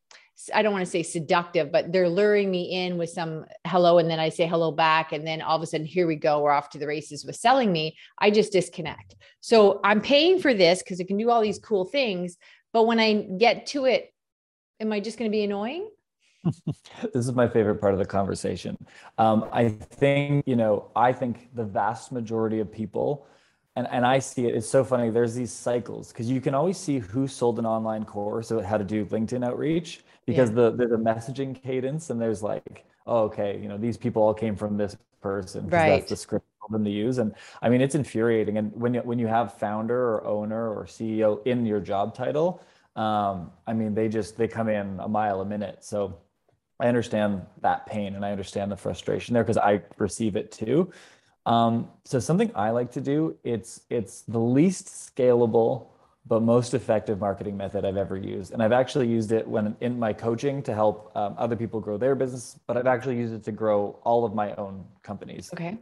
I 0.53 0.61
don't 0.61 0.71
want 0.71 0.85
to 0.85 0.91
say 0.91 1.01
seductive, 1.01 1.71
but 1.71 1.91
they're 1.91 2.09
luring 2.09 2.51
me 2.51 2.85
in 2.85 2.97
with 2.97 3.09
some 3.09 3.45
hello. 3.65 3.97
And 3.97 4.09
then 4.09 4.19
I 4.19 4.29
say 4.29 4.45
hello 4.45 4.71
back. 4.71 5.11
And 5.11 5.25
then 5.25 5.41
all 5.41 5.55
of 5.55 5.63
a 5.63 5.65
sudden, 5.65 5.85
here 5.85 6.05
we 6.05 6.15
go. 6.15 6.41
We're 6.41 6.51
off 6.51 6.69
to 6.71 6.77
the 6.77 6.85
races 6.85 7.25
with 7.25 7.35
selling 7.35 7.71
me. 7.71 7.97
I 8.19 8.29
just 8.29 8.51
disconnect. 8.51 9.15
So 9.39 9.79
I'm 9.83 9.99
paying 9.99 10.39
for 10.39 10.53
this 10.53 10.83
because 10.83 10.99
it 10.99 11.07
can 11.07 11.17
do 11.17 11.31
all 11.31 11.41
these 11.41 11.59
cool 11.59 11.85
things. 11.85 12.37
But 12.71 12.85
when 12.85 12.99
I 12.99 13.13
get 13.13 13.65
to 13.67 13.85
it, 13.85 14.13
am 14.79 14.93
I 14.93 14.99
just 14.99 15.17
going 15.17 15.29
to 15.29 15.35
be 15.35 15.43
annoying? 15.43 15.89
this 16.65 17.15
is 17.15 17.33
my 17.33 17.47
favorite 17.47 17.81
part 17.81 17.93
of 17.93 17.99
the 17.99 18.05
conversation. 18.05 18.77
Um, 19.17 19.49
I 19.51 19.69
think, 19.69 20.45
you 20.45 20.55
know, 20.55 20.91
I 20.95 21.13
think 21.13 21.49
the 21.55 21.65
vast 21.65 22.11
majority 22.11 22.59
of 22.59 22.71
people, 22.71 23.25
and, 23.75 23.87
and 23.89 24.05
I 24.05 24.19
see 24.19 24.45
it, 24.45 24.55
it's 24.55 24.69
so 24.69 24.83
funny. 24.83 25.09
There's 25.09 25.33
these 25.33 25.51
cycles 25.51 26.09
because 26.09 26.29
you 26.29 26.41
can 26.41 26.53
always 26.53 26.77
see 26.77 26.99
who 26.99 27.27
sold 27.27 27.57
an 27.57 27.65
online 27.65 28.05
course 28.05 28.51
of 28.51 28.63
how 28.63 28.77
to 28.77 28.83
do 28.83 29.05
LinkedIn 29.05 29.43
outreach 29.43 30.03
because 30.27 30.49
yeah. 30.49 30.55
the 30.55 30.71
there's 30.71 30.91
a 30.91 30.97
messaging 30.97 31.59
cadence 31.59 32.11
and 32.11 32.21
there's 32.21 32.43
like, 32.43 32.85
oh, 33.07 33.23
okay, 33.23 33.57
you 33.59 33.67
know, 33.67 33.77
these 33.77 33.97
people 33.97 34.21
all 34.21 34.33
came 34.33 34.55
from 34.55 34.77
this 34.77 34.95
person. 35.21 35.67
Right. 35.67 35.89
That's 35.89 36.09
the 36.09 36.15
script 36.15 36.45
for 36.61 36.71
them 36.71 36.83
to 36.83 36.91
use. 36.91 37.17
And 37.17 37.33
I 37.61 37.69
mean, 37.69 37.81
it's 37.81 37.95
infuriating. 37.95 38.57
And 38.57 38.71
when 38.73 38.93
you, 38.93 38.99
when 39.01 39.17
you 39.17 39.27
have 39.27 39.57
founder 39.57 39.97
or 39.97 40.25
owner 40.25 40.69
or 40.69 40.85
CEO 40.85 41.45
in 41.47 41.65
your 41.65 41.79
job 41.79 42.13
title, 42.13 42.61
um, 42.95 43.51
I 43.65 43.73
mean, 43.73 43.95
they 43.95 44.09
just, 44.09 44.37
they 44.37 44.47
come 44.47 44.69
in 44.69 44.99
a 44.99 45.07
mile 45.07 45.41
a 45.41 45.45
minute. 45.45 45.83
So 45.83 46.17
I 46.79 46.87
understand 46.87 47.41
that 47.61 47.85
pain 47.85 48.15
and 48.15 48.25
I 48.25 48.31
understand 48.31 48.71
the 48.71 48.77
frustration 48.77 49.33
there 49.33 49.43
because 49.43 49.57
I 49.57 49.81
receive 49.97 50.35
it 50.35 50.51
too. 50.51 50.91
Um, 51.45 51.87
so 52.03 52.19
something 52.19 52.51
I 52.55 52.71
like 52.71 52.91
to 52.91 53.01
do, 53.01 53.37
it's, 53.43 53.81
it's 53.89 54.21
the 54.21 54.39
least 54.39 54.87
scalable, 54.87 55.87
but 56.27 56.41
most 56.41 56.73
effective 56.73 57.19
marketing 57.19 57.55
method 57.55 57.85
I've 57.85 57.97
ever 57.97 58.17
used. 58.17 58.51
And 58.51 58.61
I've 58.61 58.71
actually 58.71 59.07
used 59.07 59.31
it 59.31 59.47
when 59.47 59.75
in 59.81 59.97
my 59.97 60.13
coaching 60.13 60.61
to 60.63 60.73
help 60.73 61.11
um, 61.15 61.35
other 61.37 61.55
people 61.55 61.79
grow 61.79 61.97
their 61.97 62.15
business, 62.15 62.59
but 62.67 62.75
I've 62.75 62.87
actually 62.87 63.17
used 63.17 63.33
it 63.33 63.43
to 63.45 63.51
grow 63.51 63.99
all 64.03 64.25
of 64.25 64.33
my 64.33 64.53
own 64.55 64.85
companies. 65.03 65.49
Okay. 65.53 65.77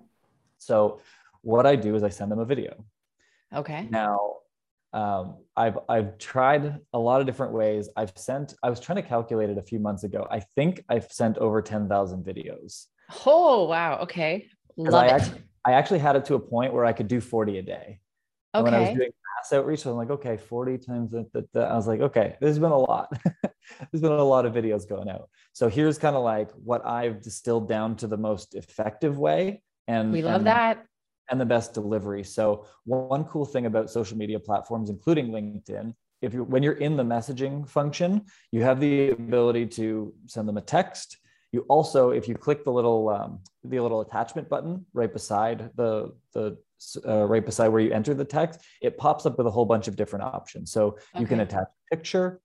So 0.58 1.00
what 1.42 1.66
I 1.66 1.76
do 1.76 1.96
is 1.96 2.04
I 2.04 2.10
send 2.10 2.32
them 2.32 2.40
a 2.40 2.46
video. 2.46 2.86
Okay. 3.54 3.88
Now, 3.90 4.20
um, 4.94 5.38
I've 5.58 5.78
I've 5.90 6.18
tried 6.18 6.80
a 6.94 7.00
lot 7.00 7.20
of 7.22 7.28
different 7.28 7.54
ways. 7.54 7.90
I've 7.98 8.14
sent. 8.16 8.56
I 8.64 8.70
was 8.70 8.80
trying 8.80 8.96
to 8.98 9.08
calculate 9.08 9.50
it 9.50 9.58
a 9.58 9.62
few 9.62 9.80
months 9.80 10.04
ago. 10.04 10.26
I 10.32 10.40
think 10.40 10.84
I've 10.90 11.12
sent 11.12 11.38
over 11.38 11.62
ten 11.62 11.90
thousand 11.90 12.24
videos. 12.24 12.86
Oh 13.26 13.66
wow! 13.66 14.00
Okay, 14.04 14.48
love 14.78 14.94
I 14.94 15.08
it. 15.08 15.12
Actually, 15.12 15.42
I 15.66 15.72
actually 15.74 16.00
had 16.00 16.16
it 16.16 16.26
to 16.26 16.36
a 16.36 16.40
point 16.40 16.74
where 16.74 16.86
I 16.86 16.94
could 16.94 17.08
do 17.08 17.20
forty 17.20 17.58
a 17.58 17.62
day. 17.62 18.00
Okay. 18.56 18.64
when 18.64 18.74
I 18.74 18.80
was 18.80 18.90
doing 18.90 19.12
outreach, 19.54 19.86
I'm 19.86 19.94
like, 19.94 20.10
okay, 20.10 20.38
forty 20.38 20.78
times 20.78 21.12
that. 21.12 21.28
I 21.56 21.76
was 21.76 21.88
like, 21.88 22.02
okay, 22.02 22.36
there's 22.42 22.60
been 22.60 22.72
a 22.72 22.78
lot. 22.78 23.12
there's 23.92 24.02
been 24.02 24.12
a 24.12 24.24
lot 24.24 24.46
of 24.46 24.54
videos 24.54 24.88
going 24.88 25.10
out. 25.10 25.30
So 25.54 25.70
here's 25.70 25.98
kind 25.98 26.16
of 26.16 26.24
like 26.24 26.52
what 26.52 26.86
I've 26.86 27.22
distilled 27.22 27.68
down 27.68 27.96
to 27.98 28.08
the 28.08 28.18
most 28.18 28.56
effective 28.56 29.18
way. 29.18 29.62
And 29.88 30.12
we 30.12 30.22
love 30.22 30.42
and, 30.42 30.48
that 30.48 30.86
and 31.30 31.40
the 31.40 31.46
best 31.46 31.74
delivery. 31.74 32.24
So 32.24 32.66
one 32.86 33.24
cool 33.26 33.46
thing 33.46 33.66
about 33.66 33.90
social 33.90 34.18
media 34.18 34.40
platforms, 34.40 34.90
including 34.90 35.30
LinkedIn, 35.30 35.94
if 36.22 36.34
you 36.34 36.44
when 36.44 36.64
you're 36.64 36.74
in 36.74 36.98
the 36.98 37.04
messaging 37.04 37.68
function, 37.68 38.26
you 38.52 38.64
have 38.64 38.80
the 38.80 39.12
ability 39.12 39.68
to 39.68 40.14
send 40.28 40.48
them 40.48 40.58
a 40.58 40.62
text. 40.62 41.18
You 41.56 41.62
also, 41.70 42.10
if 42.10 42.28
you 42.28 42.36
click 42.36 42.66
the 42.66 42.72
little 42.80 43.08
um, 43.08 43.40
the 43.64 43.80
little 43.80 44.02
attachment 44.02 44.50
button 44.50 44.86
right 44.92 45.12
beside 45.20 45.70
the 45.78 46.14
the 46.34 46.58
uh, 47.08 47.24
right 47.34 47.46
beside 47.46 47.70
where 47.70 47.82
you 47.82 47.94
enter 47.94 48.14
the 48.14 48.26
text, 48.26 48.60
it 48.82 48.98
pops 48.98 49.26
up 49.26 49.38
with 49.38 49.48
a 49.48 49.50
whole 49.50 49.64
bunch 49.64 49.88
of 49.88 49.96
different 49.96 50.26
options. 50.26 50.74
So 50.74 50.82
okay. 50.88 51.22
you 51.22 51.26
can 51.26 51.40
attach 51.40 51.70
a 51.70 51.96
picture, 51.96 52.42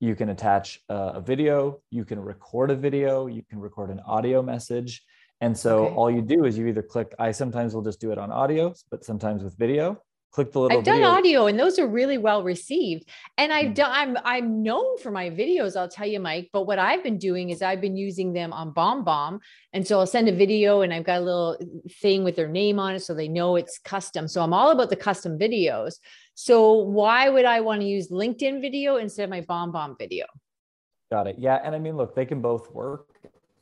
you 0.00 0.16
can 0.16 0.30
attach 0.30 0.80
uh, 0.90 1.12
a 1.14 1.20
video, 1.20 1.80
you 1.90 2.04
can 2.04 2.18
record 2.18 2.72
a 2.72 2.74
video, 2.74 3.28
you 3.28 3.44
can 3.48 3.60
record 3.60 3.90
an 3.90 4.00
audio 4.00 4.42
message, 4.42 5.04
and 5.40 5.56
so 5.56 5.84
okay. 5.84 5.94
all 5.94 6.10
you 6.10 6.20
do 6.20 6.44
is 6.44 6.58
you 6.58 6.66
either 6.66 6.82
click, 6.82 7.14
I 7.20 7.30
sometimes 7.30 7.76
will 7.76 7.86
just 7.90 8.00
do 8.00 8.10
it 8.10 8.18
on 8.18 8.32
audio, 8.32 8.74
but 8.90 9.04
sometimes 9.04 9.44
with 9.44 9.56
video. 9.56 10.02
Click 10.30 10.52
the 10.52 10.60
little 10.60 10.78
I've 10.78 10.84
done 10.84 11.02
audio 11.02 11.46
and 11.46 11.58
those 11.58 11.78
are 11.78 11.86
really 11.86 12.18
well 12.18 12.42
received. 12.42 13.08
And 13.38 13.52
I've 13.52 13.68
hmm. 13.68 13.72
done 13.74 13.90
I'm 13.92 14.16
I'm 14.24 14.62
known 14.62 14.98
for 14.98 15.10
my 15.10 15.30
videos, 15.30 15.76
I'll 15.76 15.88
tell 15.88 16.06
you, 16.06 16.20
Mike. 16.20 16.50
But 16.52 16.66
what 16.66 16.78
I've 16.78 17.02
been 17.02 17.18
doing 17.18 17.50
is 17.50 17.62
I've 17.62 17.80
been 17.80 17.96
using 17.96 18.32
them 18.32 18.52
on 18.52 18.74
BombBomb. 18.74 19.40
And 19.72 19.86
so 19.86 19.98
I'll 19.98 20.06
send 20.06 20.28
a 20.28 20.32
video 20.32 20.82
and 20.82 20.92
I've 20.92 21.04
got 21.04 21.20
a 21.20 21.24
little 21.24 21.56
thing 22.02 22.24
with 22.24 22.36
their 22.36 22.48
name 22.48 22.78
on 22.78 22.94
it 22.94 23.00
so 23.00 23.14
they 23.14 23.28
know 23.28 23.56
it's 23.56 23.78
custom. 23.78 24.28
So 24.28 24.42
I'm 24.42 24.52
all 24.52 24.70
about 24.70 24.90
the 24.90 24.96
custom 24.96 25.38
videos. 25.38 25.94
So 26.34 26.72
why 26.74 27.30
would 27.30 27.46
I 27.46 27.60
want 27.60 27.80
to 27.80 27.86
use 27.86 28.10
LinkedIn 28.10 28.60
video 28.60 28.96
instead 28.96 29.24
of 29.24 29.30
my 29.30 29.40
BombBomb 29.40 29.98
video? 29.98 30.26
Got 31.10 31.26
it. 31.26 31.36
Yeah. 31.38 31.58
And 31.64 31.74
I 31.74 31.78
mean, 31.78 31.96
look, 31.96 32.14
they 32.14 32.26
can 32.26 32.42
both 32.42 32.70
work. 32.70 33.17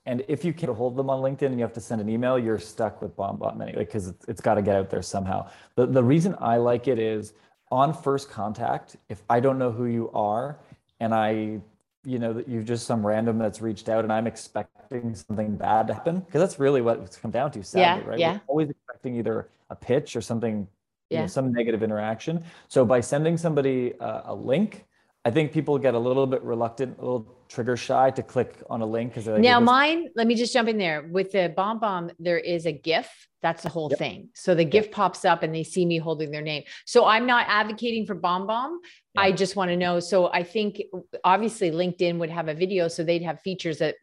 And 0.06 0.24
if 0.28 0.44
you 0.44 0.52
can't 0.52 0.72
hold 0.72 0.96
them 0.96 1.10
on 1.10 1.20
LinkedIn 1.20 1.46
and 1.46 1.56
you 1.56 1.62
have 1.62 1.72
to 1.74 1.80
send 1.80 2.00
an 2.00 2.08
email, 2.08 2.38
you're 2.38 2.58
stuck 2.58 3.02
with 3.02 3.16
BombBomb 3.16 3.60
anyway, 3.60 3.84
because 3.84 4.06
it's, 4.06 4.24
it's 4.28 4.40
got 4.40 4.54
to 4.54 4.62
get 4.62 4.76
out 4.76 4.88
there 4.88 5.02
somehow. 5.02 5.50
The, 5.74 5.86
the 5.86 6.02
reason 6.02 6.36
I 6.40 6.56
like 6.58 6.86
it 6.86 6.98
is 6.98 7.32
on 7.72 7.92
first 7.92 8.30
contact, 8.30 8.96
if 9.08 9.22
I 9.28 9.40
don't 9.40 9.58
know 9.58 9.72
who 9.72 9.86
you 9.86 10.10
are 10.12 10.58
and 11.00 11.12
I, 11.12 11.60
you 12.04 12.18
know, 12.20 12.32
that 12.32 12.48
you've 12.48 12.64
just 12.64 12.86
some 12.86 13.04
random 13.04 13.36
that's 13.36 13.60
reached 13.60 13.88
out 13.88 14.04
and 14.04 14.12
I'm 14.12 14.28
expecting 14.28 15.14
something 15.14 15.56
bad 15.56 15.88
to 15.88 15.94
happen, 15.94 16.20
because 16.20 16.40
that's 16.40 16.60
really 16.60 16.80
what 16.80 17.00
it's 17.00 17.16
come 17.16 17.32
down 17.32 17.50
to, 17.50 17.64
sadly, 17.64 18.04
yeah, 18.04 18.08
right? 18.08 18.18
Yeah. 18.18 18.32
We're 18.34 18.40
always 18.46 18.70
expecting 18.70 19.16
either 19.16 19.48
a 19.70 19.74
pitch 19.74 20.14
or 20.14 20.20
something, 20.20 20.68
yeah. 21.10 21.18
You 21.18 21.22
know, 21.22 21.26
some 21.28 21.52
negative 21.52 21.82
interaction. 21.84 22.42
So 22.68 22.84
by 22.84 23.00
sending 23.00 23.36
somebody 23.36 23.92
a, 24.00 24.22
a 24.26 24.34
link, 24.34 24.86
I 25.26 25.30
think 25.32 25.50
people 25.50 25.76
get 25.76 25.94
a 25.94 25.98
little 25.98 26.24
bit 26.24 26.40
reluctant, 26.44 26.98
a 26.98 27.00
little 27.00 27.26
trigger 27.48 27.76
shy 27.76 28.12
to 28.12 28.22
click 28.22 28.62
on 28.70 28.80
a 28.80 28.86
link 28.86 29.10
because 29.10 29.26
like, 29.26 29.40
now 29.40 29.58
mine. 29.58 30.08
Let 30.14 30.28
me 30.28 30.36
just 30.36 30.52
jump 30.52 30.68
in 30.68 30.78
there 30.78 31.02
with 31.02 31.32
the 31.32 31.52
BombBomb. 31.58 32.12
There 32.20 32.38
is 32.38 32.64
a 32.64 32.70
GIF. 32.70 33.10
That's 33.42 33.64
the 33.64 33.68
whole 33.68 33.88
yep. 33.90 33.98
thing. 33.98 34.28
So 34.36 34.54
the 34.54 34.64
GIF 34.64 34.84
yep. 34.84 34.92
pops 34.92 35.24
up 35.24 35.42
and 35.42 35.52
they 35.52 35.64
see 35.64 35.84
me 35.84 35.98
holding 35.98 36.30
their 36.30 36.42
name. 36.42 36.62
So 36.84 37.06
I'm 37.06 37.26
not 37.26 37.46
advocating 37.48 38.06
for 38.06 38.14
BombBomb. 38.14 38.76
Yeah. 39.14 39.20
I 39.20 39.32
just 39.32 39.56
want 39.56 39.72
to 39.72 39.76
know. 39.76 39.98
So 39.98 40.30
I 40.32 40.44
think 40.44 40.80
obviously 41.24 41.72
LinkedIn 41.72 42.18
would 42.18 42.30
have 42.30 42.46
a 42.46 42.54
video, 42.54 42.86
so 42.86 43.02
they'd 43.02 43.22
have 43.22 43.40
features 43.40 43.78
that 43.78 43.96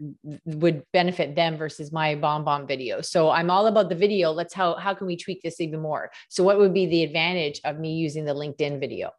would 0.44 0.84
benefit 0.92 1.38
them 1.38 1.56
versus 1.56 1.94
my 1.94 2.16
BombBomb 2.16 2.68
video. 2.68 3.00
So 3.00 3.30
I'm 3.30 3.50
all 3.50 3.68
about 3.68 3.88
the 3.88 3.96
video. 3.96 4.32
Let's 4.32 4.54
how 4.54 4.76
how 4.76 4.94
can 4.94 5.08
we 5.08 5.16
tweak 5.16 5.42
this 5.42 5.62
even 5.62 5.80
more? 5.80 6.12
So 6.28 6.44
what 6.44 6.58
would 6.58 6.74
be 6.74 6.86
the 6.86 7.04
advantage 7.04 7.62
of 7.64 7.80
me 7.80 7.94
using 7.94 8.26
the 8.26 8.34
LinkedIn 8.34 8.82
video? 8.82 9.12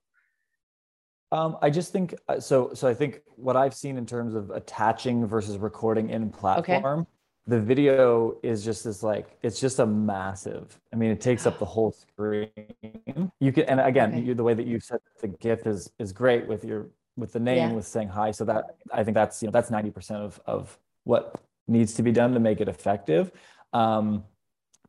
Um, 1.34 1.58
I 1.60 1.68
just 1.68 1.90
think 1.90 2.14
uh, 2.28 2.38
so. 2.38 2.70
So 2.74 2.86
I 2.86 2.94
think 2.94 3.20
what 3.34 3.56
I've 3.56 3.74
seen 3.74 3.98
in 3.98 4.06
terms 4.06 4.36
of 4.36 4.50
attaching 4.50 5.26
versus 5.26 5.58
recording 5.58 6.10
in 6.10 6.30
platform, 6.30 7.00
okay. 7.00 7.08
the 7.48 7.58
video 7.58 8.36
is 8.44 8.64
just 8.64 8.84
this 8.84 9.02
like 9.02 9.36
it's 9.42 9.60
just 9.60 9.80
a 9.80 9.86
massive. 9.86 10.78
I 10.92 10.96
mean, 10.96 11.10
it 11.10 11.20
takes 11.20 11.44
up 11.44 11.58
the 11.58 11.64
whole 11.64 11.90
screen. 11.90 12.50
You 13.40 13.50
can, 13.50 13.64
and 13.64 13.80
again, 13.80 14.12
okay. 14.12 14.20
you, 14.20 14.34
the 14.34 14.44
way 14.44 14.54
that 14.54 14.64
you 14.64 14.78
set 14.78 15.00
the 15.20 15.26
GIF 15.26 15.66
is 15.66 15.90
is 15.98 16.12
great 16.12 16.46
with 16.46 16.64
your 16.64 16.86
with 17.16 17.32
the 17.32 17.40
name 17.40 17.70
yeah. 17.70 17.72
with 17.72 17.84
saying 17.84 18.10
hi. 18.10 18.30
So 18.30 18.44
that 18.44 18.76
I 18.92 19.02
think 19.02 19.16
that's 19.16 19.42
you 19.42 19.48
know 19.48 19.52
that's 19.52 19.72
ninety 19.72 19.90
percent 19.90 20.22
of 20.22 20.40
of 20.46 20.78
what 21.02 21.40
needs 21.66 21.94
to 21.94 22.04
be 22.04 22.12
done 22.12 22.32
to 22.34 22.40
make 22.40 22.60
it 22.60 22.68
effective. 22.68 23.32
Um, 23.72 24.22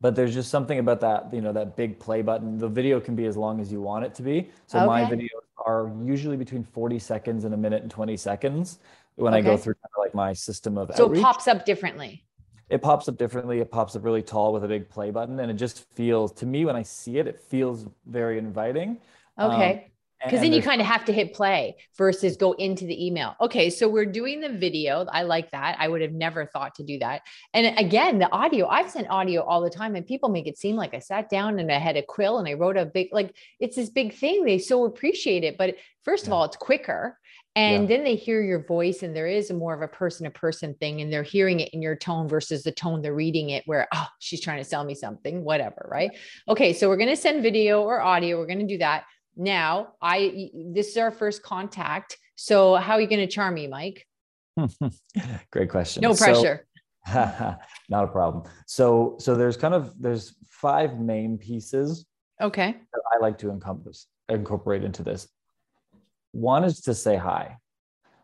but 0.00 0.14
there's 0.14 0.34
just 0.34 0.50
something 0.50 0.78
about 0.78 1.00
that 1.00 1.32
you 1.34 1.40
know 1.40 1.52
that 1.52 1.76
big 1.76 1.98
play 1.98 2.22
button 2.22 2.58
the 2.58 2.68
video 2.68 3.00
can 3.00 3.16
be 3.16 3.26
as 3.26 3.36
long 3.36 3.60
as 3.60 3.72
you 3.72 3.80
want 3.80 4.04
it 4.04 4.14
to 4.14 4.22
be 4.22 4.50
so 4.66 4.78
okay. 4.78 4.86
my 4.86 5.04
videos 5.04 5.35
are 5.66 5.92
usually 6.02 6.36
between 6.36 6.62
40 6.62 6.98
seconds 6.98 7.44
and 7.44 7.52
a 7.52 7.56
minute 7.56 7.82
and 7.82 7.90
20 7.90 8.16
seconds 8.16 8.78
when 9.16 9.34
okay. 9.34 9.40
i 9.40 9.50
go 9.50 9.56
through 9.56 9.74
kind 9.74 9.90
of 9.96 10.04
like 10.04 10.14
my 10.14 10.32
system 10.32 10.78
of 10.78 10.90
so 10.94 11.04
outreach. 11.04 11.20
it 11.20 11.22
pops 11.22 11.48
up 11.48 11.66
differently 11.66 12.22
it 12.70 12.80
pops 12.80 13.08
up 13.08 13.18
differently 13.18 13.60
it 13.60 13.70
pops 13.70 13.96
up 13.96 14.04
really 14.04 14.22
tall 14.22 14.52
with 14.52 14.64
a 14.64 14.68
big 14.68 14.88
play 14.88 15.10
button 15.10 15.40
and 15.40 15.50
it 15.50 15.54
just 15.54 15.84
feels 15.94 16.32
to 16.32 16.46
me 16.46 16.64
when 16.64 16.76
i 16.76 16.82
see 16.82 17.18
it 17.18 17.26
it 17.26 17.40
feels 17.40 17.86
very 18.06 18.38
inviting 18.38 18.98
okay 19.38 19.84
um, 19.84 19.90
because 20.24 20.40
then 20.40 20.52
you 20.52 20.62
kind 20.62 20.80
of 20.80 20.86
have 20.86 21.04
to 21.04 21.12
hit 21.12 21.34
play 21.34 21.76
versus 21.96 22.36
go 22.36 22.52
into 22.52 22.86
the 22.86 23.06
email. 23.06 23.34
Okay, 23.40 23.70
so 23.70 23.88
we're 23.88 24.06
doing 24.06 24.40
the 24.40 24.48
video. 24.48 25.06
I 25.12 25.22
like 25.22 25.50
that. 25.50 25.76
I 25.78 25.88
would 25.88 26.00
have 26.00 26.12
never 26.12 26.46
thought 26.46 26.74
to 26.76 26.82
do 26.82 26.98
that. 27.00 27.22
And 27.52 27.78
again, 27.78 28.18
the 28.18 28.30
audio, 28.32 28.66
I've 28.66 28.90
sent 28.90 29.10
audio 29.10 29.42
all 29.42 29.60
the 29.60 29.70
time, 29.70 29.94
and 29.94 30.06
people 30.06 30.28
make 30.28 30.46
it 30.46 30.58
seem 30.58 30.76
like 30.76 30.94
I 30.94 31.00
sat 31.00 31.28
down 31.28 31.58
and 31.58 31.70
I 31.70 31.78
had 31.78 31.96
a 31.96 32.02
quill 32.02 32.38
and 32.38 32.48
I 32.48 32.54
wrote 32.54 32.76
a 32.76 32.86
big, 32.86 33.08
like 33.12 33.34
it's 33.60 33.76
this 33.76 33.90
big 33.90 34.14
thing. 34.14 34.44
They 34.44 34.58
so 34.58 34.84
appreciate 34.84 35.44
it. 35.44 35.58
But 35.58 35.76
first 36.04 36.24
yeah. 36.24 36.30
of 36.30 36.32
all, 36.32 36.44
it's 36.44 36.56
quicker. 36.56 37.18
And 37.54 37.84
yeah. 37.84 37.96
then 37.96 38.04
they 38.04 38.16
hear 38.16 38.42
your 38.42 38.62
voice, 38.64 39.02
and 39.02 39.16
there 39.16 39.26
is 39.26 39.50
more 39.50 39.72
of 39.72 39.80
a 39.80 39.88
person 39.88 40.24
to 40.24 40.30
person 40.30 40.74
thing, 40.74 41.00
and 41.00 41.10
they're 41.10 41.22
hearing 41.22 41.60
it 41.60 41.70
in 41.72 41.80
your 41.80 41.96
tone 41.96 42.28
versus 42.28 42.62
the 42.62 42.70
tone 42.70 43.00
they're 43.00 43.14
reading 43.14 43.48
it, 43.48 43.62
where, 43.64 43.88
oh, 43.94 44.06
she's 44.18 44.42
trying 44.42 44.58
to 44.58 44.64
sell 44.64 44.84
me 44.84 44.94
something, 44.94 45.42
whatever. 45.42 45.88
Right. 45.90 46.10
Okay. 46.48 46.74
So 46.74 46.88
we're 46.88 46.98
going 46.98 47.08
to 47.08 47.16
send 47.16 47.42
video 47.42 47.82
or 47.82 48.02
audio. 48.02 48.38
We're 48.38 48.46
going 48.46 48.58
to 48.58 48.66
do 48.66 48.76
that 48.78 49.04
now 49.36 49.88
i 50.00 50.50
this 50.54 50.88
is 50.88 50.96
our 50.96 51.10
first 51.10 51.42
contact 51.42 52.16
So 52.36 52.74
how 52.76 52.94
are 52.94 53.00
you 53.00 53.06
going 53.06 53.26
to 53.26 53.26
charm 53.26 53.54
me, 53.54 53.66
Mike? 53.66 54.06
Great 55.50 55.70
question. 55.70 56.02
No 56.02 56.14
pressure. 56.14 56.66
So, 57.12 57.56
not 57.88 58.04
a 58.04 58.08
problem. 58.08 58.44
So 58.66 59.16
so 59.18 59.34
there's 59.34 59.56
kind 59.56 59.74
of 59.74 60.00
there's 60.00 60.34
five 60.48 60.98
main 60.98 61.38
pieces. 61.38 62.06
Okay. 62.40 62.76
That 62.92 63.02
I 63.14 63.22
like 63.22 63.38
to 63.38 63.50
encompass 63.50 64.06
incorporate 64.28 64.84
into 64.84 65.02
this. 65.02 65.28
One 66.32 66.64
is 66.64 66.82
to 66.82 66.94
say 66.94 67.16
hi. 67.16 67.56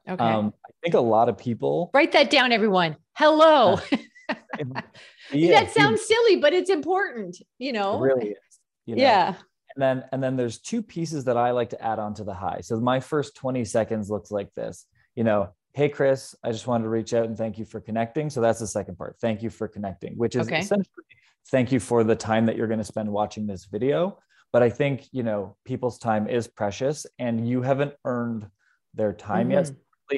Okay. 0.09 0.23
Um, 0.23 0.53
I 0.67 0.71
think 0.83 0.95
a 0.95 1.01
lot 1.01 1.29
of 1.29 1.39
people 1.39 1.91
write 1.95 2.13
that 2.13 2.29
down, 2.29 2.53
everyone. 2.53 2.97
Hello. 3.15 3.79
yeah, 5.33 5.61
that 5.61 5.73
sounds 5.73 6.05
silly, 6.05 6.37
but 6.37 6.53
it's 6.53 6.71
important, 6.71 7.39
you 7.59 7.73
know. 7.73 8.03
It 8.03 8.07
really 8.07 8.29
is. 8.31 8.37
You 8.85 8.97
know? 8.97 9.03
Yeah. 9.03 9.35
And 9.75 9.83
then 9.83 10.05
and 10.13 10.23
then 10.23 10.37
there's 10.37 10.59
two 10.59 10.83
pieces 10.83 11.25
that 11.25 11.37
I 11.37 11.51
like 11.51 11.71
to 11.71 11.83
add 11.83 11.99
on 11.99 12.15
to 12.15 12.25
the 12.25 12.35
high. 12.35 12.61
So 12.63 12.79
my 12.81 13.01
first 13.01 13.35
20 13.37 13.65
seconds 13.65 14.11
looks 14.11 14.31
like 14.31 14.53
this. 14.55 14.87
You 15.15 15.25
know, 15.25 15.51
hey 15.75 15.89
Kris, 15.89 16.35
I 16.43 16.53
just 16.53 16.67
wanted 16.67 16.85
to 16.85 16.91
reach 16.91 17.15
out 17.15 17.27
and 17.27 17.37
thank 17.37 17.59
you 17.59 17.65
for 17.65 17.81
connecting. 17.81 18.31
So 18.31 18.41
that's 18.41 18.61
the 18.61 18.67
second 18.67 18.97
part. 18.97 19.17
Thank 19.21 19.43
you 19.43 19.51
for 19.51 19.69
connecting, 19.69 20.15
which 20.17 20.37
is 20.37 20.47
okay. 20.47 20.61
essentially 20.61 21.05
thank 21.51 21.73
you 21.73 21.81
for 21.81 22.05
the 22.05 22.15
time 22.15 22.47
that 22.47 22.57
you're 22.57 22.69
going 22.69 22.79
to 22.79 22.85
spend 22.85 23.11
watching 23.11 23.47
this 23.47 23.65
video. 23.65 24.19
But 24.53 24.63
I 24.63 24.71
think, 24.71 25.09
you 25.13 25.23
know, 25.23 25.57
people's 25.65 25.99
time 25.99 26.29
is 26.29 26.47
precious 26.47 27.07
and 27.19 27.49
you 27.49 27.63
haven't 27.63 27.95
earned 28.05 28.47
their 28.95 29.13
time 29.13 29.49
mm-hmm. 29.49 29.53
yet 29.53 29.73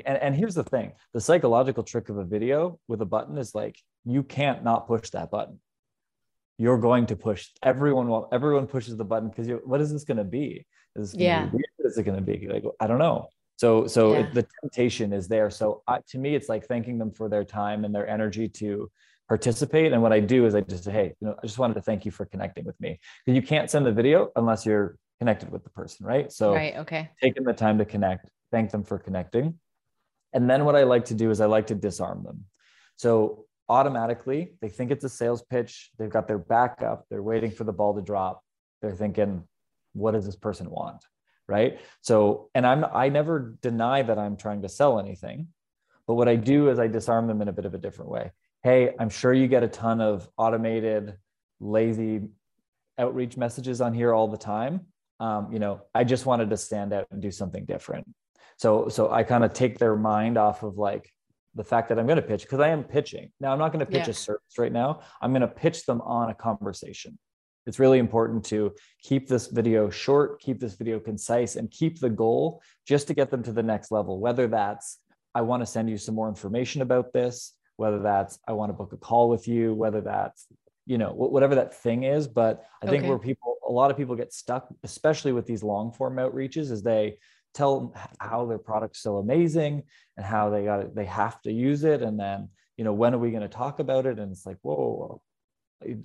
and, 0.07 0.19
and 0.19 0.35
here's 0.35 0.55
the 0.55 0.65
thing 0.65 0.93
the 1.13 1.21
psychological 1.21 1.83
trick 1.83 2.09
of 2.09 2.19
a 2.19 2.25
video 2.25 2.79
with 2.89 3.01
a 3.01 3.05
button 3.05 3.39
is 3.39 3.55
like 3.55 3.79
you 4.05 4.23
can't 4.23 4.65
not 4.65 4.87
push 4.87 5.11
that 5.11 5.31
button 5.31 5.61
you're 6.59 6.79
going 6.79 7.07
to 7.07 7.17
push 7.17 7.49
everyone 7.63 8.09
will 8.09 8.29
everyone 8.33 8.67
pushes 8.67 8.97
the 8.97 9.05
button 9.05 9.29
because 9.29 9.49
what 9.65 9.81
is 9.81 9.93
this 9.93 10.05
going 10.05 10.19
to 10.19 10.25
be? 10.25 10.67
Is 10.97 11.15
yeah. 11.15 11.47
be 11.47 11.59
is 11.81 11.99
it 11.99 12.05
going 12.05 12.17
to 12.17 12.23
be? 12.23 12.49
Like 12.49 12.65
i 12.81 12.87
don't 12.87 12.99
know. 12.99 13.29
So 13.57 13.87
so 13.87 14.13
yeah. 14.13 14.21
it, 14.21 14.35
the 14.35 14.47
temptation 14.61 15.13
is 15.13 15.29
there. 15.29 15.51
So 15.51 15.83
I, 15.87 15.99
to 16.09 16.19
me 16.19 16.35
it's 16.35 16.49
like 16.49 16.67
thanking 16.67 16.99
them 16.99 17.11
for 17.11 17.29
their 17.29 17.45
time 17.45 17.85
and 17.85 17.95
their 17.95 18.09
energy 18.09 18.49
to 18.49 18.91
participate. 19.29 19.93
And 19.93 20.03
what 20.03 20.13
i 20.13 20.21
do 20.21 20.47
is 20.47 20.55
i 20.55 20.61
just 20.61 20.85
say 20.85 20.93
hey 20.93 21.15
you 21.21 21.27
know 21.27 21.35
i 21.43 21.47
just 21.47 21.59
wanted 21.59 21.75
to 21.75 21.83
thank 21.83 22.05
you 22.05 22.11
for 22.11 22.25
connecting 22.27 22.65
with 22.65 22.81
me. 22.81 23.01
Because 23.25 23.37
you 23.37 23.43
can't 23.43 23.71
send 23.71 23.87
the 23.87 23.93
video 23.93 24.31
unless 24.37 24.65
you're 24.65 24.97
connected 25.19 25.51
with 25.51 25.65
the 25.65 25.71
person 25.71 26.07
right? 26.07 26.31
So 26.31 26.55
right 26.55 26.77
okay. 26.79 27.11
taking 27.23 27.45
the 27.45 27.53
time 27.53 27.79
to 27.79 27.85
connect 27.85 28.29
thank 28.55 28.71
them 28.71 28.85
for 28.85 28.99
connecting. 28.99 29.59
And 30.33 30.49
then 30.49 30.65
what 30.65 30.77
I 30.77 30.85
like 30.85 31.07
to 31.07 31.15
do 31.15 31.31
is 31.31 31.41
I 31.41 31.47
like 31.47 31.67
to 31.69 31.75
disarm 31.75 32.23
them. 32.23 32.45
So 32.97 33.44
automatically 33.69 34.55
they 34.61 34.69
think 34.69 34.91
it's 34.91 35.05
a 35.05 35.09
sales 35.09 35.43
pitch. 35.43 35.91
They've 35.99 36.11
got 36.11 36.29
their 36.29 36.39
back 36.39 36.83
up. 36.83 37.07
They're 37.11 37.23
waiting 37.23 37.51
for 37.51 37.65
the 37.65 37.73
ball 37.73 37.95
to 37.95 38.03
drop. 38.03 38.43
They're 38.83 38.95
thinking, 38.95 39.45
what 39.93 40.13
does 40.13 40.27
this 40.27 40.37
person 40.37 40.71
want? 40.71 41.05
Right. 41.47 41.79
So, 42.01 42.49
and 42.55 42.67
I'm, 42.67 42.85
I 42.85 43.11
never 43.11 43.57
deny 43.61 44.03
that 44.03 44.19
I'm 44.19 44.37
trying 44.37 44.63
to 44.63 44.69
sell 44.69 44.99
anything, 44.99 45.49
but 46.07 46.15
what 46.15 46.29
I 46.29 46.37
do 46.37 46.71
is 46.71 46.79
I 46.79 46.87
disarm 46.87 47.27
them 47.27 47.43
in 47.43 47.49
a 47.49 47.53
bit 47.53 47.67
of 47.67 47.75
a 47.75 47.79
different 47.79 48.11
way. 48.11 48.33
Hey, 48.63 48.95
I'm 48.99 49.11
sure 49.11 49.33
you 49.35 49.47
get 49.47 49.63
a 49.63 49.69
ton 49.69 50.01
of 50.01 50.27
automated, 50.39 51.17
lazy 51.61 52.29
outreach 52.99 53.37
messages 53.37 53.81
on 53.81 53.93
here 53.93 54.15
all 54.15 54.29
the 54.29 54.39
time. 54.39 54.87
Um, 55.21 55.53
you 55.53 55.59
know, 55.59 55.83
I 55.95 56.05
just 56.05 56.27
wanted 56.27 56.51
to 56.51 56.57
stand 56.57 56.93
out 56.93 57.07
and 57.11 57.21
do 57.21 57.31
something 57.31 57.65
different. 57.67 58.07
So 58.57 58.89
so 58.89 59.11
I 59.11 59.23
kind 59.23 59.45
of 59.45 59.53
take 59.53 59.79
their 59.79 59.97
mind 59.97 60.39
off 60.39 60.63
of 60.63 60.79
like 60.79 61.11
the 61.55 61.65
fact 61.65 61.89
that 61.89 61.99
I'm 61.99 62.07
going 62.07 62.17
to 62.17 62.23
pitch 62.23 62.43
because 62.43 62.61
I 62.61 62.69
am 62.69 62.85
pitching. 62.85 63.31
Now 63.41 63.53
I'm 63.53 63.59
not 63.59 63.73
going 63.73 63.85
to 63.85 63.91
pitch 63.91 64.07
yeah. 64.07 64.11
a 64.11 64.15
service 64.15 64.59
right 64.59 64.73
now. 64.73 65.01
I'm 65.21 65.33
going 65.33 65.43
to 65.43 65.49
pitch 65.49 65.87
them 65.87 66.01
on 66.03 66.31
a 66.31 66.35
conversation. 66.35 67.19
It's 67.67 67.79
really 67.79 67.99
important 67.99 68.45
to 68.47 68.73
keep 69.03 69.29
this 69.29 69.47
video 69.47 69.89
short, 69.89 70.41
keep 70.41 70.61
this 70.61 70.75
video 70.75 71.01
concise, 71.01 71.57
and 71.57 71.71
keep 71.71 71.99
the 71.99 72.11
goal 72.11 72.63
just 72.87 73.07
to 73.09 73.15
get 73.15 73.31
them 73.31 73.43
to 73.43 73.53
the 73.53 73.63
next 73.63 73.91
level. 73.91 74.21
Whether 74.21 74.49
that's 74.49 74.99
I 75.35 75.41
want 75.41 75.63
to 75.63 75.67
send 75.67 75.89
you 75.89 75.97
some 75.97 76.15
more 76.15 76.29
information 76.29 76.83
about 76.83 77.13
this, 77.13 77.55
whether 77.77 78.01
that's 78.01 78.39
I 78.47 78.53
want 78.53 78.71
to 78.71 78.75
book 78.75 78.93
a 78.93 78.97
call 78.97 79.29
with 79.29 79.49
you, 79.49 79.75
whether 79.75 80.01
that's 80.01 80.47
you 80.87 80.99
know 80.99 81.13
whatever 81.13 81.55
that 81.55 81.75
thing 81.75 82.03
is 82.03 82.29
but 82.29 82.67
i 82.83 82.87
think 82.87 83.05
where 83.05 83.19
people 83.19 83.57
a 83.67 83.73
lot 83.73 83.91
of 83.91 83.97
people 83.97 84.15
get 84.15 84.33
stuck 84.33 84.69
especially 84.83 85.33
with 85.33 85.47
these 85.47 85.63
long 85.63 85.93
form 85.93 86.17
outreaches 86.17 86.71
is 86.71 86.83
they 86.83 87.17
tell 87.55 87.81
them 87.81 87.93
how 88.21 88.47
their 88.47 88.59
product's 88.59 89.01
so 89.01 89.19
amazing 89.19 89.85
and 90.17 90.27
how 90.27 90.51
they 90.51 90.65
got 90.65 90.81
it, 90.81 90.95
they 90.95 91.05
have 91.05 91.41
to 91.43 91.53
use 91.53 91.85
it. 91.85 92.03
And 92.03 92.19
then, 92.19 92.49
you 92.77 92.85
know, 92.85 92.93
when 92.93 93.15
are 93.15 93.19
we 93.19 93.31
going 93.31 93.43
to 93.43 93.49
talk 93.49 93.79
about 93.79 94.07
it? 94.07 94.19
And 94.19 94.33
it's 94.33 94.45
like, 94.45 94.59
whoa, 94.63 94.75
whoa, 94.75 95.23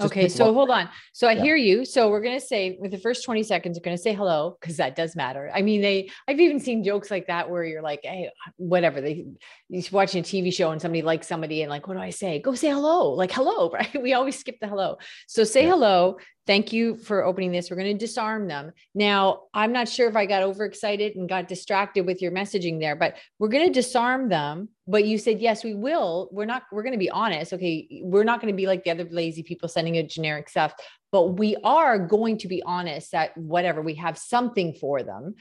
okay 0.01 0.27
so 0.27 0.53
hold 0.53 0.69
on. 0.69 0.89
So 1.13 1.27
i 1.27 1.33
yeah. 1.33 1.43
hear 1.43 1.55
you. 1.55 1.85
So 1.85 2.09
we're 2.09 2.21
going 2.21 2.39
to 2.39 2.45
say 2.45 2.77
with 2.79 2.91
the 2.91 2.97
first 2.97 3.23
20 3.23 3.43
seconds 3.43 3.77
you're 3.77 3.83
going 3.83 3.95
to 3.95 4.01
say 4.01 4.13
hello 4.13 4.57
because 4.59 4.77
that 4.77 4.95
does 4.95 5.15
matter. 5.15 5.51
I 5.53 5.61
mean 5.61 5.81
they 5.81 6.09
i've 6.27 6.39
even 6.39 6.59
seen 6.59 6.83
jokes 6.83 7.09
like 7.11 7.27
that 7.27 7.49
where 7.49 7.63
you're 7.63 7.81
like 7.81 8.01
hey 8.03 8.29
whatever. 8.57 9.01
They 9.01 9.25
you're 9.69 9.83
watching 9.91 10.21
a 10.21 10.23
tv 10.23 10.53
show 10.53 10.71
and 10.71 10.81
somebody 10.81 11.01
likes 11.01 11.27
somebody 11.27 11.61
and 11.61 11.69
like 11.69 11.87
what 11.87 11.95
do 11.95 11.99
i 11.99 12.09
say? 12.09 12.39
Go 12.39 12.55
say 12.55 12.69
hello. 12.69 13.11
Like 13.11 13.31
hello 13.31 13.69
right? 13.73 14.01
We 14.01 14.13
always 14.13 14.37
skip 14.37 14.59
the 14.59 14.67
hello. 14.67 14.97
So 15.27 15.43
say 15.43 15.63
yeah. 15.63 15.71
hello 15.71 16.17
thank 16.49 16.73
you 16.73 16.97
for 16.97 17.23
opening 17.23 17.51
this. 17.51 17.69
We're 17.69 17.77
going 17.77 17.95
to 17.95 18.05
disarm 18.05 18.47
them. 18.47 18.71
Now, 18.95 19.41
I'm 19.53 19.71
not 19.71 19.87
sure 19.87 20.09
if 20.09 20.15
I 20.15 20.25
got 20.25 20.41
overexcited 20.41 21.15
and 21.15 21.29
got 21.29 21.47
distracted 21.47 22.07
with 22.07 22.23
your 22.23 22.31
messaging 22.31 22.79
there, 22.79 22.95
but 22.95 23.17
we're 23.37 23.49
going 23.49 23.67
to 23.67 23.71
disarm 23.71 24.29
them. 24.29 24.69
But 24.87 25.05
you 25.05 25.19
said, 25.19 25.41
yes, 25.41 25.63
we 25.63 25.75
will. 25.75 26.27
We're 26.31 26.45
not, 26.45 26.63
we're 26.71 26.81
going 26.81 26.93
to 26.93 26.97
be 26.97 27.11
honest. 27.11 27.53
Okay. 27.53 28.01
We're 28.01 28.23
not 28.23 28.41
going 28.41 28.51
to 28.51 28.57
be 28.57 28.65
like 28.65 28.83
the 28.83 28.89
other 28.89 29.07
lazy 29.11 29.43
people 29.43 29.69
sending 29.69 29.97
a 29.97 30.07
generic 30.07 30.49
stuff, 30.49 30.73
but 31.11 31.37
we 31.37 31.55
are 31.63 31.99
going 31.99 32.39
to 32.39 32.47
be 32.47 32.63
honest 32.63 33.11
that 33.11 33.37
whatever 33.37 33.83
we 33.83 33.93
have 33.95 34.17
something 34.17 34.73
for 34.73 35.03
them. 35.03 35.35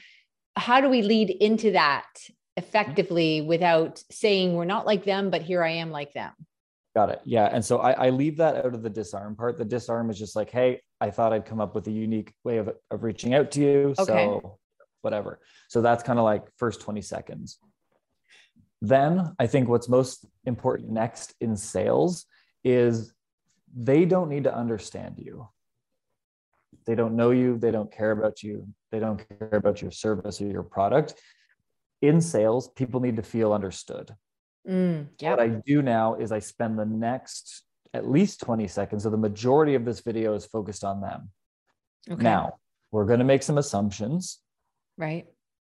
How 0.57 0.79
do 0.79 0.89
we 0.89 1.01
lead 1.01 1.31
into 1.31 1.71
that 1.71 2.05
effectively 2.55 3.41
without 3.41 4.03
saying 4.11 4.53
we're 4.53 4.65
not 4.65 4.85
like 4.85 5.05
them, 5.05 5.31
but 5.31 5.41
here 5.41 5.63
I 5.63 5.71
am 5.71 5.89
like 5.89 6.13
them? 6.13 6.33
Got 6.95 7.09
it. 7.09 7.21
Yeah. 7.25 7.45
And 7.45 7.65
so 7.65 7.79
I, 7.79 7.91
I, 7.93 8.09
leave 8.09 8.37
that 8.37 8.57
out 8.57 8.73
of 8.73 8.83
the 8.83 8.89
disarm 8.89 9.35
part. 9.35 9.57
The 9.57 9.65
disarm 9.65 10.09
is 10.09 10.17
just 10.17 10.35
like, 10.35 10.49
hey, 10.49 10.81
I 11.01 11.11
thought 11.11 11.33
I'd 11.33 11.45
come 11.45 11.61
up 11.61 11.75
with 11.75 11.87
a 11.87 11.91
unique 11.91 12.33
way 12.43 12.57
of, 12.57 12.69
of 12.91 13.03
reaching 13.03 13.33
out 13.33 13.51
to 13.51 13.61
you. 13.61 13.95
Okay. 13.97 14.05
So 14.05 14.59
whatever. 15.01 15.39
So 15.69 15.81
that's 15.81 16.03
kind 16.03 16.19
of 16.19 16.25
like 16.25 16.43
first 16.57 16.81
20 16.81 17.01
seconds. 17.01 17.59
Then 18.81 19.35
I 19.39 19.47
think 19.47 19.67
what's 19.67 19.89
most 19.89 20.25
important 20.45 20.91
next 20.91 21.33
in 21.41 21.55
sales 21.55 22.25
is 22.63 23.13
they 23.75 24.05
don't 24.05 24.29
need 24.29 24.45
to 24.45 24.55
understand 24.55 25.15
you. 25.17 25.49
They 26.85 26.95
don't 26.95 27.15
know 27.15 27.31
you. 27.31 27.57
They 27.57 27.71
don't 27.71 27.91
care 27.91 28.11
about 28.11 28.41
you. 28.41 28.67
They 28.91 28.99
don't 28.99 29.17
care 29.17 29.57
about 29.57 29.81
your 29.81 29.91
service 29.91 30.41
or 30.41 30.47
your 30.47 30.63
product. 30.63 31.15
In 32.01 32.21
sales, 32.21 32.69
people 32.69 32.99
need 33.01 33.17
to 33.17 33.23
feel 33.23 33.53
understood. 33.53 34.15
Mm, 34.67 35.07
yep. 35.19 35.37
What 35.37 35.45
I 35.45 35.61
do 35.65 35.81
now 35.81 36.15
is 36.15 36.31
I 36.31 36.39
spend 36.39 36.79
the 36.79 36.85
next 36.85 37.63
at 37.93 38.09
least 38.09 38.41
20 38.41 38.67
seconds. 38.67 39.03
So 39.03 39.09
the 39.09 39.17
majority 39.17 39.75
of 39.75 39.85
this 39.85 40.01
video 40.01 40.33
is 40.33 40.45
focused 40.45 40.83
on 40.83 41.01
them. 41.01 41.29
Okay. 42.09 42.21
Now, 42.21 42.55
we're 42.91 43.05
going 43.05 43.19
to 43.19 43.25
make 43.25 43.43
some 43.43 43.57
assumptions. 43.57 44.39
Right. 44.97 45.27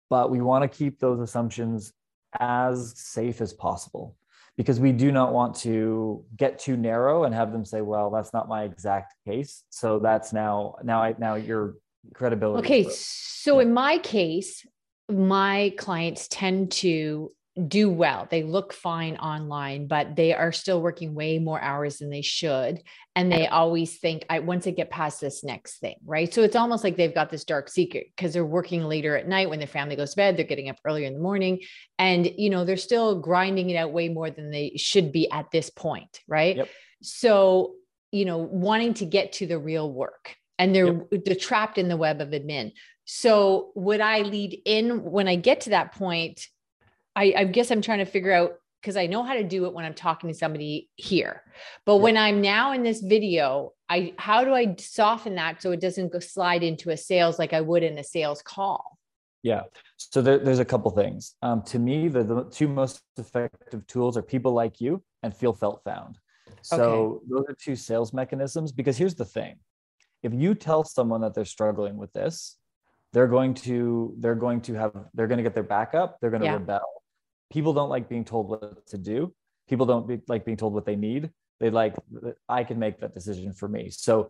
But 0.09 0.31
we 0.31 0.41
want 0.41 0.69
to 0.69 0.77
keep 0.77 0.99
those 0.99 1.19
assumptions 1.19 1.93
as 2.39 2.93
safe 2.99 3.41
as 3.41 3.53
possible 3.53 4.15
because 4.57 4.79
we 4.79 4.91
do 4.91 5.11
not 5.11 5.33
want 5.33 5.55
to 5.55 6.25
get 6.35 6.59
too 6.59 6.75
narrow 6.75 7.23
and 7.23 7.33
have 7.33 7.51
them 7.51 7.63
say, 7.63 7.81
well, 7.81 8.09
that's 8.09 8.33
not 8.33 8.49
my 8.49 8.63
exact 8.63 9.13
case. 9.25 9.63
So 9.69 9.99
that's 9.99 10.33
now, 10.33 10.75
now 10.83 11.01
I, 11.01 11.15
now 11.17 11.35
your 11.35 11.75
credibility. 12.13 12.65
Okay. 12.65 12.89
So 12.91 13.55
yeah. 13.55 13.67
in 13.67 13.73
my 13.73 13.99
case, 13.99 14.65
my 15.09 15.73
clients 15.77 16.27
tend 16.27 16.71
to 16.71 17.31
do 17.67 17.89
well. 17.89 18.27
They 18.29 18.43
look 18.43 18.73
fine 18.73 19.17
online, 19.17 19.87
but 19.87 20.15
they 20.15 20.33
are 20.33 20.51
still 20.51 20.81
working 20.81 21.13
way 21.13 21.39
more 21.39 21.61
hours 21.61 21.97
than 21.97 22.09
they 22.09 22.21
should. 22.21 22.81
And 23.15 23.31
they 23.31 23.47
always 23.47 23.97
think, 23.97 24.25
I 24.29 24.39
once 24.39 24.65
I 24.65 24.71
get 24.71 24.89
past 24.89 25.19
this 25.19 25.43
next 25.43 25.79
thing, 25.79 25.95
right? 26.05 26.33
So 26.33 26.41
it's 26.41 26.55
almost 26.55 26.83
like 26.83 26.95
they've 26.95 27.13
got 27.13 27.29
this 27.29 27.43
dark 27.43 27.69
secret 27.69 28.07
because 28.15 28.33
they're 28.33 28.45
working 28.45 28.83
later 28.83 29.17
at 29.17 29.27
night 29.27 29.49
when 29.49 29.59
their 29.59 29.67
family 29.67 29.95
goes 29.95 30.11
to 30.11 30.17
bed, 30.17 30.37
they're 30.37 30.45
getting 30.45 30.69
up 30.69 30.77
earlier 30.85 31.07
in 31.07 31.13
the 31.13 31.19
morning. 31.19 31.59
And 31.97 32.31
you 32.37 32.49
know, 32.49 32.63
they're 32.63 32.77
still 32.77 33.19
grinding 33.19 33.69
it 33.69 33.75
out 33.75 33.91
way 33.91 34.09
more 34.09 34.29
than 34.29 34.51
they 34.51 34.73
should 34.77 35.11
be 35.11 35.29
at 35.31 35.51
this 35.51 35.69
point, 35.69 36.19
right? 36.27 36.55
Yep. 36.55 36.69
So, 37.01 37.75
you 38.11 38.25
know, 38.25 38.37
wanting 38.37 38.93
to 38.95 39.05
get 39.05 39.33
to 39.33 39.47
the 39.47 39.59
real 39.59 39.91
work 39.91 40.35
and 40.57 40.73
they're 40.73 40.93
yep. 41.11 41.25
they're 41.25 41.35
trapped 41.35 41.77
in 41.77 41.87
the 41.87 41.97
web 41.97 42.21
of 42.21 42.29
admin. 42.29 42.73
So 43.05 43.71
would 43.73 44.01
I 44.01 44.21
lead 44.21 44.61
in 44.65 45.03
when 45.03 45.27
I 45.27 45.35
get 45.35 45.61
to 45.61 45.71
that 45.71 45.93
point? 45.93 46.47
I, 47.19 47.33
I 47.35 47.43
guess 47.43 47.69
I'm 47.69 47.81
trying 47.81 47.99
to 47.99 48.05
figure 48.05 48.31
out 48.31 48.53
because 48.81 48.95
I 48.95 49.07
know 49.07 49.23
how 49.23 49.33
to 49.33 49.43
do 49.43 49.65
it 49.65 49.73
when 49.73 49.83
I'm 49.83 49.93
talking 49.93 50.29
to 50.29 50.33
somebody 50.33 50.89
here. 50.95 51.43
But 51.85 51.97
when 51.97 52.15
I'm 52.15 52.39
now 52.39 52.71
in 52.71 52.81
this 52.81 53.01
video, 53.01 53.73
I 53.89 54.13
how 54.17 54.45
do 54.45 54.53
I 54.53 54.73
soften 54.79 55.35
that 55.35 55.61
so 55.61 55.71
it 55.71 55.81
doesn't 55.81 56.13
go 56.13 56.19
slide 56.19 56.63
into 56.63 56.91
a 56.91 56.95
sales 56.95 57.37
like 57.37 57.51
I 57.51 57.59
would 57.59 57.83
in 57.83 57.97
a 57.97 58.05
sales 58.05 58.41
call? 58.41 58.97
Yeah. 59.43 59.63
So 59.97 60.21
there, 60.21 60.37
there's 60.37 60.59
a 60.59 60.65
couple 60.65 60.91
things. 60.91 61.35
Um, 61.41 61.61
to 61.63 61.77
me, 61.77 62.07
the, 62.07 62.23
the 62.23 62.45
two 62.45 62.69
most 62.69 63.01
effective 63.17 63.85
tools 63.87 64.15
are 64.15 64.21
people 64.21 64.53
like 64.53 64.79
you 64.79 65.03
and 65.21 65.35
feel 65.35 65.51
felt 65.51 65.83
found. 65.83 66.17
So 66.61 66.81
okay. 66.81 67.25
those 67.29 67.45
are 67.49 67.55
two 67.61 67.75
sales 67.75 68.13
mechanisms 68.13 68.71
because 68.71 68.97
here's 68.97 69.15
the 69.15 69.25
thing. 69.25 69.57
If 70.23 70.33
you 70.33 70.55
tell 70.55 70.85
someone 70.85 71.19
that 71.21 71.33
they're 71.33 71.43
struggling 71.43 71.97
with 71.97 72.13
this, 72.13 72.55
they're 73.11 73.27
going 73.27 73.55
to 73.55 74.13
they're 74.19 74.35
going 74.35 74.61
to 74.61 74.73
have 74.75 74.93
they're 75.13 75.27
going 75.27 75.37
to 75.37 75.43
get 75.43 75.55
their 75.55 75.63
back 75.63 75.95
up 75.95 76.19
they're 76.21 76.29
going 76.29 76.41
to 76.41 76.45
yeah. 76.45 76.53
rebel 76.53 76.98
people 77.49 77.73
don't 77.73 77.89
like 77.89 78.09
being 78.09 78.25
told 78.25 78.49
what 78.49 78.85
to 78.87 78.97
do. 78.97 79.33
People 79.67 79.85
don't 79.85 80.07
be, 80.07 80.21
like 80.27 80.45
being 80.45 80.57
told 80.57 80.73
what 80.73 80.85
they 80.85 80.95
need. 80.95 81.29
They 81.59 81.69
like 81.69 81.95
i 82.47 82.63
can 82.63 82.79
make 82.79 82.99
that 82.99 83.13
decision 83.13 83.53
for 83.53 83.67
me. 83.67 83.89
So 83.89 84.29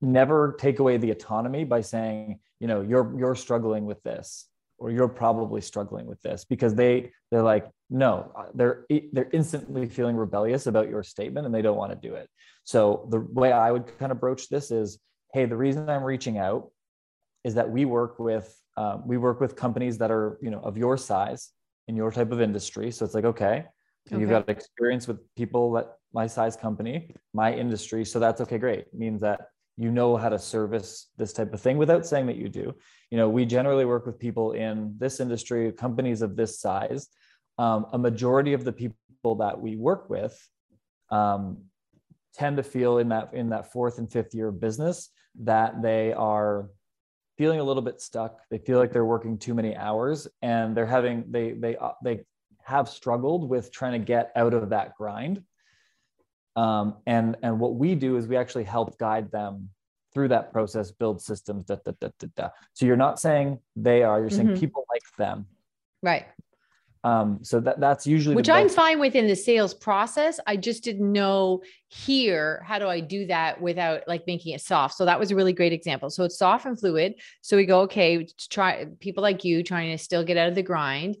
never 0.00 0.56
take 0.58 0.78
away 0.78 0.96
the 0.96 1.10
autonomy 1.10 1.64
by 1.64 1.82
saying 1.82 2.38
you 2.58 2.66
know 2.66 2.80
you're 2.80 3.14
you're 3.18 3.34
struggling 3.34 3.84
with 3.84 4.02
this 4.02 4.46
or 4.78 4.90
you're 4.90 5.08
probably 5.08 5.60
struggling 5.60 6.06
with 6.06 6.20
this 6.22 6.44
because 6.44 6.74
they 6.74 7.12
they're 7.30 7.42
like 7.42 7.68
no 7.90 8.32
they're 8.54 8.86
they're 9.12 9.28
instantly 9.32 9.86
feeling 9.86 10.16
rebellious 10.16 10.66
about 10.66 10.88
your 10.88 11.02
statement 11.02 11.44
and 11.44 11.54
they 11.54 11.62
don't 11.62 11.76
want 11.76 11.92
to 11.92 12.08
do 12.08 12.14
it. 12.14 12.28
So 12.64 13.06
the 13.10 13.20
way 13.20 13.52
i 13.52 13.70
would 13.70 13.98
kind 13.98 14.10
of 14.10 14.20
broach 14.20 14.48
this 14.48 14.70
is 14.70 14.98
hey 15.34 15.44
the 15.44 15.56
reason 15.56 15.88
i'm 15.88 16.02
reaching 16.02 16.38
out 16.38 16.70
is 17.44 17.54
that 17.54 17.70
we 17.70 17.84
work 17.84 18.18
with 18.18 18.56
um, 18.76 19.02
we 19.06 19.18
work 19.18 19.40
with 19.40 19.56
companies 19.56 19.98
that 19.98 20.10
are 20.10 20.38
you 20.40 20.50
know 20.50 20.60
of 20.60 20.78
your 20.78 20.96
size 20.96 21.50
in 21.88 21.96
your 21.96 22.10
type 22.10 22.32
of 22.32 22.40
industry. 22.40 22.90
So 22.90 23.04
it's 23.04 23.14
like 23.14 23.24
okay, 23.24 23.64
okay. 24.08 24.20
you've 24.20 24.30
got 24.30 24.48
experience 24.48 25.06
with 25.08 25.18
people 25.34 25.72
that 25.72 25.96
my 26.12 26.26
size 26.26 26.56
company 26.56 27.14
my 27.32 27.52
industry. 27.52 28.04
So 28.04 28.18
that's 28.18 28.40
okay 28.42 28.58
great. 28.58 28.80
It 28.80 28.94
means 28.94 29.20
that 29.22 29.48
you 29.76 29.90
know 29.90 30.16
how 30.16 30.28
to 30.28 30.38
service 30.38 31.08
this 31.16 31.32
type 31.32 31.54
of 31.54 31.60
thing 31.60 31.78
without 31.78 32.06
saying 32.06 32.26
that 32.26 32.36
you 32.36 32.48
do. 32.48 32.74
You 33.10 33.18
know 33.18 33.28
we 33.28 33.44
generally 33.44 33.84
work 33.84 34.06
with 34.06 34.18
people 34.18 34.52
in 34.52 34.94
this 34.98 35.20
industry 35.20 35.72
companies 35.72 36.22
of 36.22 36.36
this 36.36 36.60
size. 36.60 37.08
Um, 37.58 37.86
a 37.92 37.98
majority 37.98 38.52
of 38.54 38.64
the 38.64 38.72
people 38.72 39.34
that 39.36 39.60
we 39.60 39.76
work 39.76 40.08
with 40.08 40.36
um, 41.10 41.64
tend 42.34 42.56
to 42.56 42.62
feel 42.62 42.98
in 42.98 43.08
that 43.10 43.34
in 43.34 43.50
that 43.50 43.72
fourth 43.72 43.98
and 43.98 44.10
fifth 44.10 44.34
year 44.34 44.48
of 44.48 44.60
business 44.60 45.10
that 45.42 45.82
they 45.82 46.12
are 46.12 46.68
feeling 47.40 47.58
a 47.58 47.64
little 47.64 47.82
bit 47.82 48.02
stuck 48.02 48.42
they 48.50 48.58
feel 48.58 48.78
like 48.78 48.92
they're 48.92 49.06
working 49.06 49.38
too 49.38 49.54
many 49.54 49.74
hours 49.74 50.28
and 50.42 50.76
they're 50.76 50.84
having 50.84 51.24
they 51.30 51.52
they 51.52 51.74
uh, 51.76 51.92
they 52.04 52.20
have 52.62 52.86
struggled 52.86 53.48
with 53.48 53.72
trying 53.72 53.92
to 53.92 53.98
get 53.98 54.30
out 54.36 54.52
of 54.52 54.68
that 54.68 54.94
grind 54.94 55.42
um, 56.56 56.96
and 57.06 57.38
and 57.42 57.58
what 57.58 57.76
we 57.76 57.94
do 57.94 58.18
is 58.18 58.26
we 58.26 58.36
actually 58.36 58.64
help 58.64 58.98
guide 58.98 59.32
them 59.32 59.70
through 60.12 60.28
that 60.28 60.52
process 60.52 60.90
build 60.90 61.22
systems 61.22 61.64
da, 61.64 61.76
da, 61.82 61.92
da, 61.98 62.08
da, 62.18 62.26
da. 62.36 62.48
so 62.74 62.84
you're 62.84 62.94
not 62.94 63.18
saying 63.18 63.58
they 63.74 64.02
are 64.02 64.20
you're 64.20 64.28
saying 64.28 64.48
mm-hmm. 64.48 64.60
people 64.60 64.84
like 64.92 65.02
them 65.16 65.46
right 66.02 66.26
um, 67.02 67.38
so 67.42 67.60
that 67.60 67.80
that's 67.80 68.06
usually 68.06 68.36
which 68.36 68.50
i'm 68.50 68.68
fine 68.68 69.00
with 69.00 69.14
in 69.14 69.26
the 69.26 69.36
sales 69.36 69.72
process. 69.72 70.38
I 70.46 70.56
just 70.56 70.84
didn't 70.84 71.10
know 71.10 71.62
here 71.88 72.62
how 72.66 72.78
do 72.78 72.88
i 72.88 73.00
do 73.00 73.26
that 73.26 73.60
without 73.60 74.06
like 74.06 74.26
making 74.26 74.54
it 74.54 74.60
soft? 74.60 74.96
So 74.96 75.06
that 75.06 75.18
was 75.18 75.30
a 75.30 75.36
really 75.36 75.54
great 75.54 75.72
example. 75.72 76.10
So 76.10 76.24
it's 76.24 76.36
soft 76.36 76.66
and 76.66 76.78
fluid. 76.78 77.14
So 77.40 77.56
we 77.56 77.64
go 77.64 77.80
okay 77.82 78.26
try 78.50 78.86
people 79.00 79.22
like 79.22 79.44
you 79.44 79.62
trying 79.62 79.96
to 79.96 80.02
still 80.02 80.24
get 80.24 80.36
out 80.36 80.48
of 80.48 80.54
the 80.54 80.62
grind. 80.62 81.16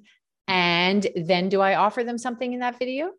And 0.48 1.06
then 1.16 1.48
do 1.48 1.60
i 1.60 1.76
offer 1.76 2.04
them 2.04 2.18
something 2.18 2.52
in 2.52 2.60
that 2.60 2.78
video? 2.78 3.12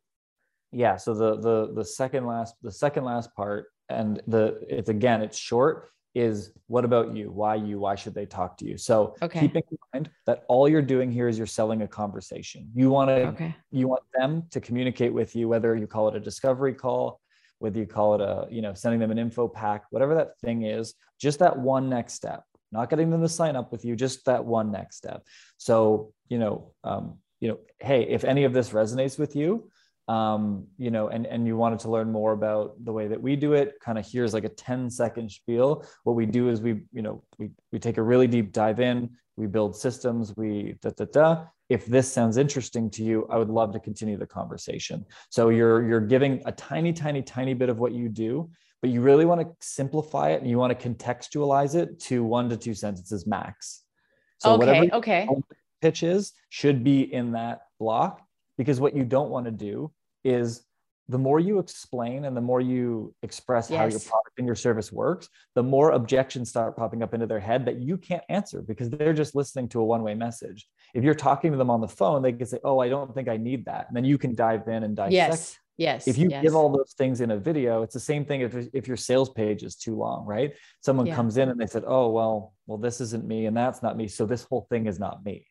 Yeah 0.71 0.97
so 0.97 1.15
the 1.15 1.37
the 1.39 1.73
the 1.73 1.85
second 1.85 2.27
last 2.27 2.55
the 2.61 2.71
second 2.71 3.05
last 3.05 3.33
part 3.35 3.67
and 3.89 4.21
the 4.27 4.61
it's 4.69 4.89
again 4.89 5.21
it's 5.23 5.37
short 5.37 5.89
is 6.13 6.51
what 6.67 6.83
about 6.83 7.15
you? 7.15 7.31
Why 7.31 7.55
you? 7.55 7.79
Why 7.79 7.95
should 7.95 8.13
they 8.13 8.25
talk 8.25 8.57
to 8.57 8.65
you? 8.65 8.77
So 8.77 9.15
okay. 9.21 9.39
keeping 9.39 9.63
in 9.71 9.77
mind 9.93 10.09
that 10.25 10.43
all 10.47 10.67
you're 10.67 10.81
doing 10.81 11.11
here 11.11 11.27
is 11.27 11.37
you're 11.37 11.47
selling 11.47 11.81
a 11.81 11.87
conversation. 11.87 12.69
You 12.73 12.89
want 12.89 13.09
to 13.09 13.27
okay. 13.27 13.55
you 13.71 13.87
want 13.87 14.03
them 14.13 14.43
to 14.51 14.59
communicate 14.59 15.13
with 15.13 15.35
you 15.35 15.47
whether 15.47 15.75
you 15.75 15.87
call 15.87 16.09
it 16.09 16.15
a 16.15 16.19
discovery 16.19 16.73
call 16.73 17.21
whether 17.59 17.77
you 17.77 17.85
call 17.85 18.15
it 18.15 18.21
a 18.21 18.47
you 18.49 18.61
know 18.61 18.73
sending 18.73 18.99
them 18.99 19.11
an 19.11 19.19
info 19.19 19.47
pack 19.47 19.83
whatever 19.91 20.15
that 20.15 20.37
thing 20.39 20.63
is 20.63 20.95
just 21.19 21.39
that 21.39 21.57
one 21.57 21.89
next 21.89 22.15
step. 22.15 22.43
Not 22.71 22.89
getting 22.89 23.09
them 23.09 23.21
to 23.21 23.29
sign 23.29 23.55
up 23.55 23.71
with 23.71 23.85
you 23.85 23.95
just 23.95 24.25
that 24.25 24.43
one 24.43 24.71
next 24.71 24.97
step. 24.97 25.23
So 25.57 26.13
you 26.27 26.39
know 26.39 26.73
um, 26.83 27.19
you 27.39 27.49
know 27.49 27.59
hey 27.79 28.03
if 28.03 28.23
any 28.23 28.43
of 28.43 28.53
this 28.53 28.71
resonates 28.71 29.17
with 29.19 29.35
you 29.35 29.69
um, 30.11 30.67
you 30.77 30.91
know, 30.91 31.07
and, 31.07 31.25
and 31.25 31.47
you 31.47 31.55
wanted 31.55 31.79
to 31.79 31.89
learn 31.89 32.11
more 32.11 32.33
about 32.33 32.73
the 32.83 32.91
way 32.91 33.07
that 33.07 33.21
we 33.21 33.37
do 33.37 33.53
it, 33.53 33.75
kind 33.79 33.97
of 33.97 34.05
here's 34.05 34.33
like 34.33 34.43
a 34.43 34.49
10 34.49 34.89
second 34.89 35.31
spiel. 35.31 35.85
What 36.03 36.17
we 36.17 36.25
do 36.25 36.49
is 36.49 36.61
we, 36.61 36.81
you 36.91 37.01
know, 37.01 37.23
we, 37.37 37.51
we 37.71 37.79
take 37.79 37.95
a 37.95 38.03
really 38.03 38.27
deep 38.27 38.51
dive 38.51 38.81
in, 38.81 39.09
we 39.37 39.47
build 39.47 39.73
systems, 39.73 40.35
we 40.35 40.75
da, 40.81 40.89
da, 40.89 41.05
da. 41.05 41.43
If 41.69 41.85
this 41.85 42.11
sounds 42.11 42.35
interesting 42.35 42.89
to 42.91 43.03
you, 43.05 43.25
I 43.29 43.37
would 43.37 43.49
love 43.49 43.71
to 43.71 43.79
continue 43.79 44.17
the 44.17 44.27
conversation. 44.27 45.05
So 45.29 45.47
you're, 45.47 45.87
you're 45.87 46.01
giving 46.01 46.41
a 46.45 46.51
tiny, 46.51 46.91
tiny, 46.91 47.21
tiny 47.21 47.53
bit 47.53 47.69
of 47.69 47.79
what 47.79 47.93
you 47.93 48.09
do, 48.09 48.49
but 48.81 48.89
you 48.89 48.99
really 48.99 49.23
want 49.23 49.39
to 49.39 49.47
simplify 49.61 50.31
it 50.31 50.41
and 50.41 50.49
you 50.49 50.57
want 50.57 50.77
to 50.77 50.89
contextualize 50.89 51.73
it 51.73 52.01
to 52.01 52.25
one 52.25 52.49
to 52.49 52.57
two 52.57 52.73
sentences 52.73 53.25
max. 53.25 53.83
So 54.39 54.55
okay, 54.55 54.89
okay. 54.91 55.29
pitch 55.81 56.03
is 56.03 56.33
should 56.49 56.83
be 56.83 57.01
in 57.13 57.31
that 57.31 57.61
block 57.79 58.21
because 58.57 58.81
what 58.81 58.93
you 58.93 59.05
don't 59.05 59.29
want 59.29 59.45
to 59.45 59.51
do 59.51 59.89
is 60.23 60.63
the 61.11 61.17
more 61.17 61.39
you 61.39 61.59
explain 61.59 62.25
and 62.25 62.35
the 62.37 62.41
more 62.41 62.61
you 62.61 63.13
express 63.21 63.69
yes. 63.69 63.77
how 63.77 63.85
your 63.85 63.99
product 63.99 64.37
and 64.37 64.47
your 64.47 64.55
service 64.55 64.91
works, 64.91 65.27
the 65.55 65.63
more 65.63 65.91
objections 65.91 66.49
start 66.49 66.77
popping 66.77 67.03
up 67.03 67.13
into 67.13 67.27
their 67.27 67.39
head 67.39 67.65
that 67.65 67.79
you 67.81 67.97
can't 67.97 68.23
answer 68.29 68.61
because 68.61 68.89
they're 68.89 69.13
just 69.13 69.35
listening 69.35 69.67
to 69.67 69.81
a 69.81 69.83
one 69.83 70.03
way 70.03 70.13
message. 70.13 70.67
If 70.93 71.03
you're 71.03 71.13
talking 71.13 71.51
to 71.51 71.57
them 71.57 71.69
on 71.69 71.81
the 71.81 71.87
phone, 71.87 72.21
they 72.21 72.31
can 72.31 72.45
say, 72.45 72.59
Oh, 72.63 72.79
I 72.79 72.87
don't 72.87 73.13
think 73.13 73.27
I 73.27 73.37
need 73.37 73.65
that. 73.65 73.87
And 73.89 73.97
then 73.97 74.05
you 74.05 74.17
can 74.17 74.35
dive 74.35 74.67
in 74.67 74.83
and 74.83 74.95
dissect. 74.95 75.13
Yes. 75.13 75.57
Yes. 75.77 76.07
If 76.07 76.17
you 76.17 76.29
yes. 76.29 76.43
give 76.43 76.55
all 76.55 76.69
those 76.69 76.93
things 76.97 77.21
in 77.21 77.31
a 77.31 77.37
video, 77.37 77.81
it's 77.81 77.93
the 77.93 77.99
same 77.99 78.23
thing 78.23 78.41
if, 78.41 78.55
if 78.73 78.87
your 78.87 78.97
sales 78.97 79.29
page 79.29 79.63
is 79.63 79.75
too 79.75 79.95
long, 79.95 80.25
right? 80.25 80.53
Someone 80.81 81.07
yeah. 81.07 81.15
comes 81.15 81.37
in 81.37 81.49
and 81.49 81.59
they 81.59 81.65
said, 81.65 81.83
Oh, 81.87 82.09
well, 82.09 82.53
well, 82.67 82.77
this 82.77 83.01
isn't 83.01 83.25
me 83.25 83.47
and 83.47 83.57
that's 83.57 83.81
not 83.83 83.97
me. 83.97 84.07
So 84.07 84.25
this 84.25 84.43
whole 84.43 84.67
thing 84.69 84.85
is 84.85 84.99
not 84.99 85.25
me. 85.25 85.45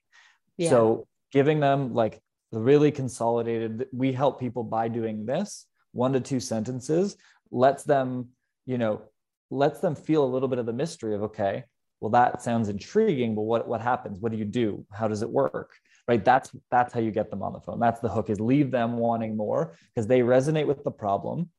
Yeah. 0.56 0.70
So 0.70 1.06
giving 1.32 1.60
them 1.60 1.94
like 1.94 2.22
really 2.52 2.90
consolidated 2.90 3.86
we 3.92 4.12
help 4.12 4.40
people 4.40 4.64
by 4.64 4.88
doing 4.88 5.24
this 5.24 5.66
one 5.92 6.12
to 6.12 6.20
two 6.20 6.40
sentences 6.40 7.16
lets 7.50 7.84
them 7.84 8.28
you 8.66 8.78
know 8.78 9.02
lets 9.50 9.80
them 9.80 9.94
feel 9.94 10.24
a 10.24 10.32
little 10.32 10.48
bit 10.48 10.58
of 10.58 10.66
the 10.66 10.72
mystery 10.72 11.14
of 11.14 11.22
okay 11.22 11.64
well 12.00 12.10
that 12.10 12.42
sounds 12.42 12.68
intriguing 12.68 13.34
but 13.34 13.42
what 13.42 13.68
what 13.68 13.80
happens? 13.80 14.18
What 14.20 14.32
do 14.32 14.38
you 14.38 14.44
do? 14.44 14.84
How 14.92 15.06
does 15.08 15.22
it 15.22 15.30
work? 15.30 15.72
Right? 16.08 16.24
That's 16.24 16.50
that's 16.70 16.92
how 16.92 17.00
you 17.00 17.10
get 17.10 17.30
them 17.30 17.42
on 17.42 17.52
the 17.52 17.60
phone. 17.60 17.78
That's 17.78 18.00
the 18.00 18.08
hook 18.08 18.30
is 18.30 18.40
leave 18.40 18.70
them 18.70 18.96
wanting 18.96 19.36
more 19.36 19.76
because 19.94 20.06
they 20.06 20.20
resonate 20.20 20.66
with 20.66 20.82
the 20.82 20.90
problem. 20.90 21.50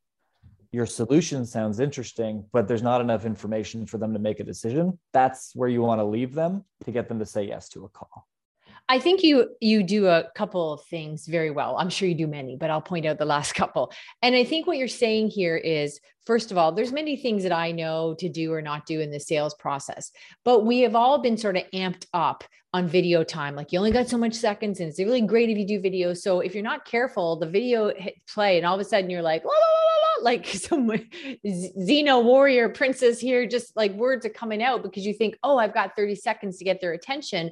Your 0.71 0.85
solution 0.85 1.45
sounds 1.45 1.79
interesting 1.79 2.45
but 2.51 2.67
there's 2.67 2.81
not 2.81 3.01
enough 3.01 3.25
information 3.25 3.85
for 3.85 3.97
them 3.97 4.13
to 4.13 4.19
make 4.19 4.39
a 4.39 4.43
decision. 4.43 4.97
That's 5.13 5.51
where 5.55 5.69
you 5.69 5.81
want 5.81 5.99
to 5.99 6.05
leave 6.05 6.33
them 6.33 6.65
to 6.85 6.91
get 6.91 7.07
them 7.07 7.19
to 7.19 7.25
say 7.25 7.43
yes 7.43 7.69
to 7.69 7.85
a 7.85 7.89
call 7.89 8.27
I 8.89 8.99
think 8.99 9.23
you 9.23 9.49
you 9.61 9.83
do 9.83 10.07
a 10.07 10.25
couple 10.35 10.73
of 10.73 10.83
things 10.85 11.25
very 11.25 11.49
well. 11.49 11.77
I'm 11.77 11.89
sure 11.89 12.09
you 12.09 12.15
do 12.15 12.27
many, 12.27 12.57
but 12.57 12.69
I'll 12.69 12.81
point 12.81 13.05
out 13.05 13.17
the 13.17 13.25
last 13.25 13.53
couple. 13.55 13.91
And 14.21 14.35
I 14.35 14.43
think 14.43 14.67
what 14.67 14.77
you're 14.77 14.87
saying 14.87 15.29
here 15.29 15.55
is 15.55 15.99
first 16.25 16.51
of 16.51 16.57
all, 16.57 16.71
there's 16.71 16.91
many 16.91 17.15
things 17.15 17.43
that 17.43 17.51
I 17.51 17.71
know 17.71 18.15
to 18.19 18.29
do 18.29 18.53
or 18.53 18.61
not 18.61 18.85
do 18.85 18.99
in 18.99 19.11
the 19.11 19.19
sales 19.19 19.53
process, 19.55 20.11
but 20.43 20.65
we 20.65 20.81
have 20.81 20.95
all 20.95 21.19
been 21.19 21.37
sort 21.37 21.57
of 21.57 21.63
amped 21.73 22.05
up 22.13 22.43
on 22.73 22.87
video 22.87 23.23
time. 23.23 23.55
Like 23.55 23.71
you 23.71 23.79
only 23.79 23.91
got 23.91 24.07
so 24.07 24.17
much 24.17 24.33
seconds 24.33 24.79
and 24.79 24.89
it's 24.89 24.99
really 24.99 25.21
great 25.21 25.49
if 25.49 25.57
you 25.57 25.67
do 25.67 25.81
video. 25.81 26.13
So 26.13 26.39
if 26.39 26.53
you're 26.53 26.63
not 26.63 26.85
careful, 26.85 27.37
the 27.37 27.49
video 27.49 27.93
hit 27.93 28.15
play 28.27 28.57
and 28.57 28.65
all 28.65 28.75
of 28.75 28.81
a 28.81 28.85
sudden 28.85 29.09
you're 29.09 29.21
like, 29.21 29.43
la, 29.43 29.51
la, 29.51 29.57
la, 29.57 30.23
like 30.23 30.47
some 30.47 30.89
Xena 31.45 32.23
warrior 32.23 32.69
princess 32.69 33.19
here, 33.19 33.45
just 33.45 33.75
like 33.75 33.93
words 33.93 34.25
are 34.25 34.29
coming 34.29 34.63
out 34.63 34.83
because 34.83 35.05
you 35.05 35.13
think, 35.13 35.37
oh, 35.43 35.57
I've 35.57 35.73
got 35.73 35.95
30 35.95 36.15
seconds 36.15 36.57
to 36.57 36.65
get 36.65 36.79
their 36.81 36.93
attention 36.93 37.51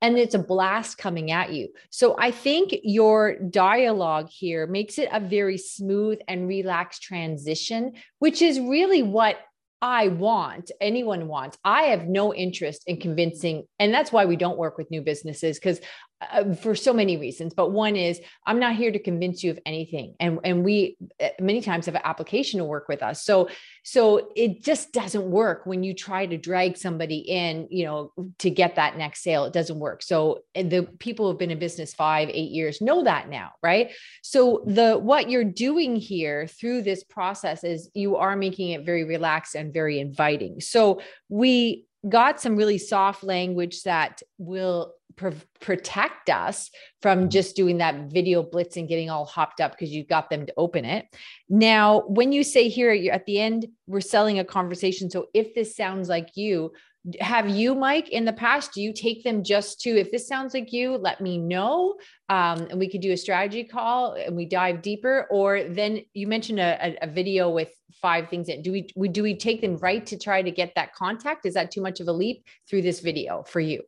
and 0.00 0.18
it's 0.18 0.34
a 0.34 0.38
blast 0.38 0.98
coming 0.98 1.30
at 1.30 1.52
you. 1.52 1.68
So 1.90 2.16
I 2.18 2.30
think 2.30 2.74
your 2.82 3.36
dialogue 3.38 4.28
here 4.30 4.66
makes 4.66 4.98
it 4.98 5.08
a 5.12 5.20
very 5.20 5.58
smooth 5.58 6.18
and 6.28 6.46
relaxed 6.46 7.02
transition, 7.02 7.94
which 8.18 8.42
is 8.42 8.60
really 8.60 9.02
what 9.02 9.38
I 9.80 10.08
want, 10.08 10.72
anyone 10.80 11.28
wants. 11.28 11.56
I 11.64 11.84
have 11.84 12.08
no 12.08 12.34
interest 12.34 12.82
in 12.86 12.98
convincing, 12.98 13.64
and 13.78 13.94
that's 13.94 14.10
why 14.10 14.24
we 14.24 14.34
don't 14.34 14.58
work 14.58 14.76
with 14.76 14.90
new 14.90 15.02
businesses 15.02 15.58
because 15.58 15.80
uh, 16.20 16.54
for 16.54 16.74
so 16.74 16.92
many 16.92 17.16
reasons. 17.16 17.54
But 17.54 17.70
one 17.70 17.94
is 17.94 18.20
I'm 18.44 18.58
not 18.58 18.74
here 18.74 18.90
to 18.90 18.98
convince 18.98 19.44
you 19.44 19.52
of 19.52 19.58
anything, 19.64 20.14
and 20.18 20.40
and 20.44 20.64
we 20.64 20.96
uh, 21.22 21.28
many 21.40 21.60
times 21.60 21.86
have 21.86 21.94
an 21.94 22.02
application 22.04 22.58
to 22.58 22.64
work 22.64 22.88
with 22.88 23.02
us. 23.02 23.22
So 23.24 23.48
so 23.84 24.30
it 24.34 24.62
just 24.62 24.92
doesn't 24.92 25.30
work 25.30 25.64
when 25.64 25.82
you 25.82 25.94
try 25.94 26.26
to 26.26 26.36
drag 26.36 26.76
somebody 26.76 27.18
in, 27.18 27.68
you 27.70 27.84
know, 27.84 28.12
to 28.40 28.50
get 28.50 28.76
that 28.76 28.96
next 28.98 29.22
sale. 29.22 29.44
It 29.44 29.52
doesn't 29.52 29.78
work. 29.78 30.02
So 30.02 30.40
the 30.54 30.88
people 30.98 31.28
who've 31.28 31.38
been 31.38 31.50
in 31.50 31.58
business 31.58 31.94
five, 31.94 32.28
eight 32.28 32.50
years 32.50 32.80
know 32.80 33.04
that 33.04 33.28
now, 33.28 33.52
right? 33.62 33.92
So 34.22 34.64
the 34.66 34.98
what 34.98 35.30
you're 35.30 35.44
doing 35.44 35.96
here 35.96 36.46
through 36.46 36.82
this 36.82 37.04
process 37.04 37.64
is 37.64 37.90
you 37.94 38.16
are 38.16 38.36
making 38.36 38.70
it 38.70 38.84
very 38.84 39.04
relaxed 39.04 39.54
and 39.54 39.72
very 39.72 40.00
inviting. 40.00 40.60
So 40.60 41.00
we 41.28 41.86
got 42.08 42.40
some 42.40 42.56
really 42.56 42.78
soft 42.78 43.24
language 43.24 43.82
that 43.82 44.22
will 44.38 44.94
pr- 45.18 45.30
protect 45.60 46.30
us 46.30 46.70
from 47.02 47.18
mm-hmm. 47.18 47.28
just 47.28 47.56
doing 47.56 47.78
that 47.78 48.10
video 48.10 48.42
blitz 48.42 48.76
and 48.76 48.88
getting 48.88 49.10
all 49.10 49.26
hopped 49.26 49.60
up 49.60 49.72
because 49.72 49.90
you 49.90 50.04
got 50.04 50.30
them 50.30 50.46
to 50.46 50.54
open 50.56 50.84
it. 50.84 51.06
Now, 51.48 52.04
when 52.06 52.32
you 52.32 52.42
say 52.42 52.68
here 52.68 53.10
at 53.12 53.26
the 53.26 53.40
end, 53.40 53.66
we're 53.86 54.00
selling 54.00 54.38
a 54.38 54.44
conversation. 54.44 55.10
So 55.10 55.26
if 55.34 55.54
this 55.54 55.76
sounds 55.76 56.08
like 56.08 56.30
you, 56.36 56.72
have 57.20 57.48
you 57.48 57.74
mike 57.74 58.08
in 58.10 58.24
the 58.24 58.32
past 58.32 58.74
do 58.74 58.82
you 58.82 58.92
take 58.92 59.22
them 59.24 59.42
just 59.42 59.80
to 59.80 59.90
if 59.90 60.10
this 60.10 60.28
sounds 60.28 60.52
like 60.52 60.72
you 60.72 60.96
let 60.96 61.20
me 61.20 61.38
know 61.38 61.94
um, 62.28 62.66
and 62.70 62.78
we 62.78 62.90
could 62.90 63.00
do 63.00 63.12
a 63.12 63.16
strategy 63.16 63.64
call 63.64 64.14
and 64.14 64.36
we 64.36 64.44
dive 64.44 64.82
deeper 64.82 65.26
or 65.30 65.64
then 65.64 66.00
you 66.12 66.26
mentioned 66.26 66.58
a, 66.58 66.96
a, 67.00 67.06
video 67.06 67.48
with 67.48 67.70
five 68.02 68.28
things 68.28 68.48
that 68.48 68.62
do 68.62 68.72
we, 68.72 68.88
we 68.94 69.08
do 69.08 69.22
we 69.22 69.34
take 69.34 69.60
them 69.60 69.76
right 69.76 70.06
to 70.06 70.18
try 70.18 70.42
to 70.42 70.50
get 70.50 70.74
that 70.74 70.92
contact 70.92 71.46
is 71.46 71.54
that 71.54 71.70
too 71.70 71.80
much 71.80 72.00
of 72.00 72.08
a 72.08 72.12
leap 72.12 72.44
through 72.68 72.82
this 72.82 73.00
video 73.00 73.42
for 73.44 73.60
you 73.60 73.82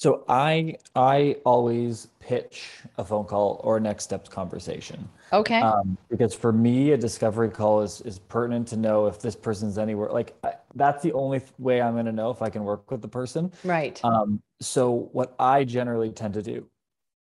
so 0.00 0.24
I 0.30 0.76
I 0.96 1.36
always 1.44 2.08
pitch 2.20 2.70
a 2.96 3.04
phone 3.04 3.26
call 3.26 3.60
or 3.62 3.76
a 3.76 3.80
next 3.80 4.04
steps 4.04 4.30
conversation. 4.30 5.06
Okay. 5.30 5.60
Um, 5.60 5.98
because 6.08 6.32
for 6.32 6.54
me, 6.54 6.92
a 6.92 6.96
discovery 6.96 7.50
call 7.50 7.82
is 7.82 8.00
is 8.00 8.18
pertinent 8.18 8.66
to 8.68 8.78
know 8.78 9.08
if 9.08 9.20
this 9.20 9.36
person's 9.36 9.76
anywhere. 9.76 10.08
Like 10.08 10.34
I, 10.42 10.54
that's 10.74 11.02
the 11.02 11.12
only 11.12 11.42
way 11.58 11.82
I'm 11.82 11.92
going 11.92 12.06
to 12.06 12.12
know 12.12 12.30
if 12.30 12.40
I 12.40 12.48
can 12.48 12.64
work 12.64 12.90
with 12.90 13.02
the 13.02 13.08
person. 13.08 13.52
Right. 13.62 14.02
Um, 14.02 14.40
so 14.58 15.10
what 15.12 15.34
I 15.38 15.64
generally 15.64 16.10
tend 16.12 16.32
to 16.32 16.42
do, 16.42 16.66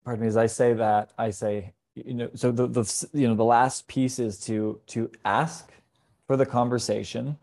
pardon 0.03 0.23
me, 0.23 0.27
is 0.27 0.35
I 0.35 0.47
say 0.47 0.73
that 0.73 1.13
I 1.17 1.29
say 1.29 1.71
you 1.95 2.13
know 2.13 2.29
so 2.35 2.51
the 2.51 2.67
the 2.67 3.07
you 3.13 3.29
know 3.29 3.35
the 3.35 3.45
last 3.45 3.88
piece 3.88 4.19
is 4.19 4.38
to 4.47 4.81
to 4.88 5.09
ask 5.23 5.71
for 6.27 6.35
the 6.35 6.45
conversation, 6.45 7.38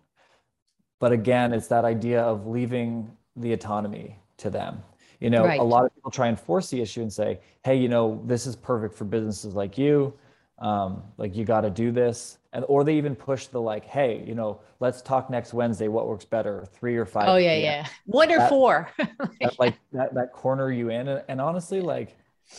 but 1.01 1.11
again, 1.11 1.55
it's 1.55 1.69
that 1.69 1.87
idea 1.87 2.21
of 2.21 2.47
leaving 2.47 3.17
the 3.35 3.55
autonomy 3.55 4.19
to 4.37 4.51
them 4.51 4.83
you 5.23 5.31
know, 5.31 5.45
right. 5.45 5.61
a 5.61 5.63
lot 5.63 5.85
of 5.85 5.95
people 5.95 6.11
try 6.11 6.27
and 6.27 6.39
force 6.39 6.69
the 6.69 6.83
issue 6.83 7.01
and 7.01 7.13
say, 7.13 7.39
hey, 7.65 7.77
you 7.77 7.89
know, 7.89 8.21
this 8.27 8.45
is 8.45 8.57
perfect 8.57 8.93
for 8.93 9.05
businesses 9.05 9.55
like 9.55 9.79
you. 9.79 10.13
Um, 10.59 11.05
like 11.17 11.37
you 11.37 11.45
got 11.45 11.61
to 11.61 11.71
do 11.71 11.93
this. 11.93 12.39
And 12.53 12.65
or 12.69 12.83
they 12.83 12.97
even 12.97 13.15
push 13.15 13.47
the 13.47 13.61
like, 13.61 13.85
hey, 13.85 14.25
you 14.27 14.35
know, 14.35 14.61
let's 14.81 15.01
talk 15.01 15.31
next 15.31 15.55
Wednesday. 15.55 15.87
What 15.87 16.09
works 16.09 16.25
better, 16.25 16.67
three 16.73 16.97
or 16.97 17.07
five? 17.07 17.29
Oh 17.29 17.37
yeah, 17.37 17.55
yeah, 17.55 17.87
one 18.05 18.33
or 18.33 18.39
that, 18.39 18.49
four. 18.49 18.91
that, 19.41 19.59
like 19.61 19.79
that 19.93 20.13
that 20.15 20.33
corner 20.33 20.71
you 20.73 20.91
in. 20.91 21.07
And, 21.07 21.23
and 21.29 21.41
honestly, 21.41 21.81
like, 21.81 22.17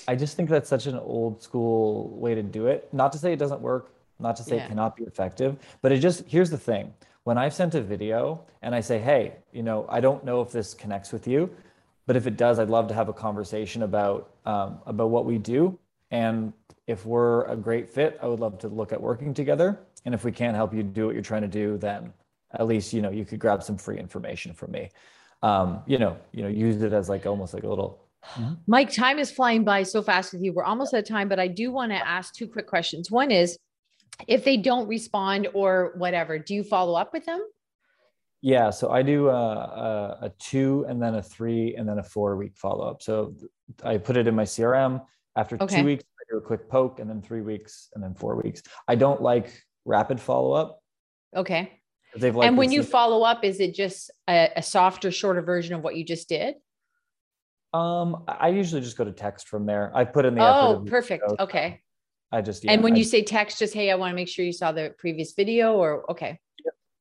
I 0.08 0.16
just 0.16 0.38
think 0.38 0.50
that's 0.50 0.70
such 0.70 0.88
an 0.88 0.96
old 0.98 1.44
school 1.44 2.18
way 2.18 2.34
to 2.34 2.42
do 2.42 2.68
it. 2.68 2.88
Not 2.94 3.12
to 3.12 3.18
say 3.18 3.34
it 3.34 3.40
doesn't 3.40 3.62
work. 3.62 3.94
Not 4.20 4.38
to 4.38 4.44
say 4.44 4.56
yeah. 4.56 4.66
it 4.66 4.70
cannot 4.70 4.96
be 4.96 5.04
effective. 5.04 5.58
But 5.82 5.92
it 5.92 6.00
just 6.00 6.26
here's 6.28 6.50
the 6.50 6.58
thing. 6.58 6.94
When 7.26 7.38
I've 7.38 7.54
sent 7.54 7.76
a 7.76 7.82
video 7.82 8.44
and 8.62 8.74
I 8.74 8.80
say, 8.80 9.00
hey, 9.00 9.34
you 9.52 9.64
know, 9.64 9.86
I 9.90 10.00
don't 10.00 10.24
know 10.26 10.42
if 10.42 10.52
this 10.52 10.74
connects 10.74 11.12
with 11.12 11.28
you 11.28 11.54
but 12.06 12.16
if 12.16 12.28
it 12.28 12.38
does, 12.38 12.60
I'd 12.60 12.70
love 12.70 12.88
to 12.90 12.94
have 12.94 13.10
a 13.10 13.14
conversation 13.14 13.84
about 13.84 14.32
um, 14.46 14.80
about 14.86 15.10
what 15.10 15.26
we 15.26 15.38
do. 15.38 15.78
And 16.12 16.54
if 16.88 17.06
we're 17.06 17.46
a 17.46 17.56
great 17.56 17.90
fit, 17.90 18.20
I 18.22 18.28
would 18.28 18.40
love 18.40 18.60
to 18.60 18.68
look 18.68 18.92
at 18.92 19.02
working 19.02 19.34
together. 19.34 19.80
And 20.06 20.14
if 20.14 20.24
we 20.24 20.32
can't 20.32 20.56
help 20.56 20.74
you 20.74 20.84
do 20.84 21.06
what 21.06 21.16
you're 21.16 21.24
trying 21.24 21.44
to 21.44 21.48
do, 21.48 21.78
then 21.78 22.14
at 22.52 22.68
least 22.68 22.94
you 22.94 23.02
know 23.02 23.10
you 23.10 23.26
could 23.26 23.40
grab 23.40 23.64
some 23.64 23.78
free 23.78 23.98
information 23.98 24.54
from 24.54 24.72
me. 24.72 24.90
Um, 25.42 25.82
you 25.86 25.98
know, 25.98 26.18
you 26.32 26.42
know, 26.42 26.50
use 26.50 26.82
it 26.82 26.94
as 26.94 27.10
like 27.10 27.26
almost 27.26 27.54
like 27.54 27.64
a 27.64 27.68
little. 27.68 28.02
Mm-hmm. 28.36 28.54
Mike, 28.68 28.92
time 28.92 29.20
is 29.20 29.30
flying 29.32 29.66
by 29.66 29.84
so 29.84 30.02
fast 30.02 30.32
with 30.32 30.42
you. 30.42 30.54
We're 30.54 30.64
almost 30.64 30.94
out 30.94 31.00
of 31.02 31.08
time, 31.08 31.28
but 31.28 31.40
I 31.40 31.48
do 31.48 31.72
want 31.72 31.92
to 31.92 32.08
ask 32.08 32.34
two 32.34 32.48
quick 32.48 32.68
questions. 32.68 33.12
One 33.12 33.32
is, 33.32 33.58
if 34.28 34.46
they 34.46 34.56
don't 34.56 34.88
respond 34.88 35.50
or 35.54 35.94
whatever, 35.98 36.40
do 36.40 36.54
you 36.54 36.64
follow 36.64 36.94
up 36.94 37.12
with 37.12 37.26
them? 37.26 37.46
Yeah, 38.44 38.72
so 38.72 38.92
I 38.92 39.04
do 39.04 39.30
a, 39.30 39.32
a, 39.32 40.18
a, 40.24 40.32
two 40.38 40.86
and 40.90 41.02
then 41.02 41.16
a 41.16 41.24
three 41.24 41.76
and 41.78 41.88
then 41.88 42.00
a 42.00 42.04
four 42.04 42.36
week 42.36 42.58
follow 42.58 42.86
up. 42.86 43.02
So 43.02 43.36
I 43.86 43.98
put 43.98 44.18
it 44.18 44.28
in 44.28 44.36
my 44.36 44.44
CRM. 44.44 45.02
After 45.38 45.56
okay. 45.62 45.78
two 45.78 45.86
weeks, 45.86 46.04
I 46.20 46.24
do 46.30 46.40
a 46.40 46.42
quick 46.42 46.68
poke 46.70 47.00
and 47.00 47.10
then 47.10 47.22
three 47.22 47.40
weeks 47.40 47.88
and 47.96 48.04
then 48.04 48.14
four 48.14 48.36
weeks. 48.36 48.62
I 48.86 48.96
don't 48.96 49.22
like 49.22 49.64
rapid 49.86 50.20
follow 50.20 50.52
up. 50.52 50.82
Okay. 51.34 51.72
They've 52.18 52.36
and 52.36 52.58
when 52.58 52.70
you 52.70 52.84
follow 52.84 53.24
up, 53.24 53.46
is 53.46 53.62
it 53.62 53.74
just 53.74 54.12
a, 54.28 54.50
a, 54.58 54.62
softer, 54.62 55.10
shorter 55.10 55.42
version 55.42 55.74
of 55.74 55.82
what 55.82 55.96
you 55.96 56.04
just 56.04 56.28
did? 56.28 56.56
Um, 57.74 58.26
I 58.28 58.50
usually 58.50 58.82
just 58.82 58.98
go 58.98 59.06
to 59.06 59.14
text 59.14 59.48
from 59.48 59.66
there. 59.66 59.90
I 59.96 60.04
put 60.04 60.26
in 60.26 60.36
the 60.36 60.42
oh, 60.42 60.84
perfect. 60.86 61.24
Okay. 61.40 61.80
I 62.34 62.42
just 62.42 62.66
yeah, 62.66 62.74
and 62.74 62.84
when 62.84 62.94
I, 62.94 62.98
you 62.98 63.04
say 63.06 63.24
text, 63.24 63.60
just 63.60 63.74
hey, 63.74 63.90
I 63.90 63.96
want 63.96 64.12
to 64.12 64.16
make 64.16 64.28
sure 64.28 64.44
you 64.44 64.52
saw 64.52 64.74
the 64.74 64.94
previous 64.98 65.32
video, 65.34 65.76
or 65.76 66.12
okay 66.12 66.40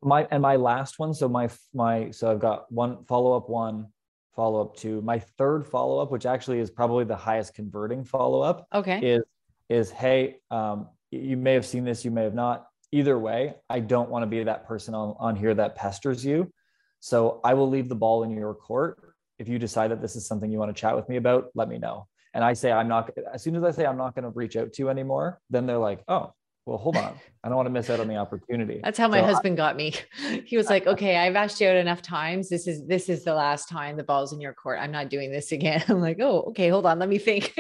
my 0.02 0.26
and 0.30 0.42
my 0.42 0.56
last 0.56 0.98
one 0.98 1.14
so 1.14 1.28
my 1.28 1.48
my 1.72 2.10
so 2.10 2.30
i've 2.30 2.40
got 2.40 2.70
one 2.70 3.04
follow-up 3.04 3.48
one 3.48 3.86
follow-up 4.34 4.76
two. 4.76 5.00
My 5.02 5.18
third 5.18 5.66
follow-up 5.66 6.10
which 6.10 6.26
actually 6.26 6.58
is 6.58 6.70
probably 6.70 7.04
the 7.04 7.16
highest 7.16 7.54
converting 7.54 8.04
follow-up 8.04 8.66
okay. 8.74 8.98
is 9.00 9.22
is 9.68 9.90
hey 9.90 10.36
um, 10.50 10.88
you 11.10 11.36
may 11.36 11.54
have 11.54 11.66
seen 11.66 11.84
this 11.84 12.04
you 12.04 12.10
may 12.10 12.24
have 12.24 12.34
not. 12.34 12.66
Either 12.94 13.18
way 13.18 13.54
i 13.70 13.80
don't 13.80 14.10
want 14.10 14.22
to 14.22 14.26
be 14.26 14.42
that 14.44 14.66
person 14.66 14.94
on, 14.94 15.14
on 15.18 15.36
here 15.36 15.54
that 15.54 15.76
pesters 15.76 16.24
you. 16.24 16.52
So 17.00 17.40
i 17.44 17.54
will 17.54 17.68
leave 17.68 17.88
the 17.88 17.94
ball 17.94 18.22
in 18.22 18.30
your 18.30 18.54
court. 18.54 18.98
If 19.38 19.48
you 19.48 19.58
decide 19.58 19.90
that 19.90 20.00
this 20.00 20.14
is 20.16 20.26
something 20.26 20.50
you 20.50 20.58
want 20.58 20.74
to 20.74 20.80
chat 20.80 20.94
with 20.94 21.08
me 21.08 21.16
about 21.16 21.48
let 21.54 21.68
me 21.68 21.78
know. 21.78 22.06
And 22.34 22.42
i 22.42 22.54
say 22.54 22.72
i'm 22.72 22.88
not 22.88 23.10
as 23.32 23.42
soon 23.42 23.56
as 23.56 23.64
i 23.64 23.70
say 23.70 23.86
i'm 23.86 23.98
not 23.98 24.14
going 24.14 24.24
to 24.24 24.30
reach 24.30 24.56
out 24.56 24.72
to 24.72 24.82
you 24.82 24.88
anymore 24.88 25.40
then 25.50 25.66
they're 25.66 25.76
like 25.76 26.02
oh 26.08 26.32
well, 26.64 26.78
hold 26.78 26.96
on. 26.96 27.14
I 27.42 27.48
don't 27.48 27.56
want 27.56 27.66
to 27.66 27.70
miss 27.70 27.90
out 27.90 27.98
on 27.98 28.06
the 28.06 28.16
opportunity. 28.16 28.80
That's 28.84 28.98
how 28.98 29.08
my 29.08 29.20
so 29.20 29.26
husband 29.26 29.54
I, 29.54 29.56
got 29.56 29.76
me. 29.76 29.94
He 30.44 30.56
was 30.56 30.68
like, 30.68 30.86
okay, 30.92 31.16
I've 31.16 31.34
asked 31.34 31.60
you 31.60 31.68
out 31.68 31.76
enough 31.76 32.02
times. 32.02 32.48
This 32.48 32.66
is, 32.66 32.86
this 32.86 33.08
is 33.08 33.24
the 33.24 33.34
last 33.34 33.68
time 33.68 33.96
the 33.96 34.04
ball's 34.04 34.32
in 34.32 34.40
your 34.40 34.54
court. 34.54 34.78
I'm 34.80 34.92
not 34.92 35.08
doing 35.08 35.32
this 35.32 35.50
again. 35.52 35.82
I'm 35.88 36.00
like, 36.00 36.18
oh, 36.20 36.42
okay, 36.48 36.68
hold 36.68 36.86
on. 36.86 36.98
Let 36.98 37.08
me 37.08 37.18
think. 37.18 37.52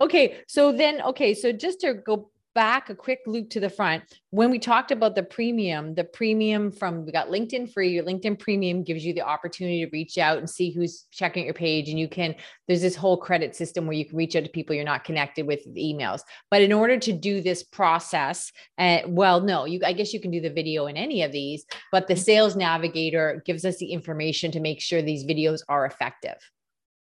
okay. 0.00 0.38
So 0.46 0.70
then, 0.70 1.02
okay. 1.02 1.34
So 1.34 1.50
just 1.50 1.80
to 1.80 1.94
go 1.94 2.30
back 2.56 2.88
a 2.88 2.94
quick 2.94 3.20
loop 3.26 3.50
to 3.50 3.60
the 3.60 3.68
front. 3.68 4.02
When 4.30 4.50
we 4.50 4.58
talked 4.58 4.90
about 4.90 5.14
the 5.14 5.22
premium 5.22 5.94
the 5.94 6.04
premium 6.04 6.72
from 6.72 7.04
we 7.04 7.12
got 7.12 7.28
linkedin 7.28 7.70
free. 7.70 7.90
Your 7.90 8.04
linkedin 8.04 8.38
premium 8.38 8.82
gives 8.82 9.04
you 9.04 9.12
the 9.12 9.20
opportunity 9.20 9.84
to 9.84 9.90
reach 9.92 10.16
out 10.16 10.38
and 10.38 10.48
see 10.48 10.70
who's 10.70 11.04
checking 11.10 11.44
your 11.44 11.52
page. 11.52 11.90
And 11.90 11.98
you 11.98 12.08
can 12.08 12.34
there's 12.66 12.80
this 12.80 12.96
whole 12.96 13.18
credit 13.18 13.54
system 13.54 13.86
where 13.86 13.94
you 13.94 14.06
can 14.06 14.16
reach 14.16 14.34
out 14.34 14.44
to 14.44 14.48
people 14.48 14.74
you're 14.74 14.86
not 14.86 15.04
connected 15.04 15.46
with 15.46 15.60
emails. 15.76 16.22
But 16.50 16.62
in 16.62 16.72
order 16.72 16.98
to 16.98 17.12
do 17.12 17.42
this 17.42 17.62
process 17.62 18.50
uh, 18.78 19.00
well 19.06 19.42
no 19.42 19.66
you 19.66 19.80
i 19.84 19.92
guess 19.92 20.14
you 20.14 20.20
can 20.20 20.30
do 20.30 20.40
the 20.40 20.50
video 20.50 20.86
in 20.86 20.96
any 20.96 21.22
of 21.22 21.32
these 21.32 21.66
but 21.92 22.08
the 22.08 22.16
sales 22.16 22.56
navigator 22.56 23.42
gives 23.44 23.66
us 23.66 23.76
the 23.76 23.92
information 23.92 24.50
to 24.52 24.60
make 24.60 24.80
sure 24.80 25.02
these 25.02 25.24
videos 25.24 25.60
are 25.68 25.84
effective. 25.84 26.38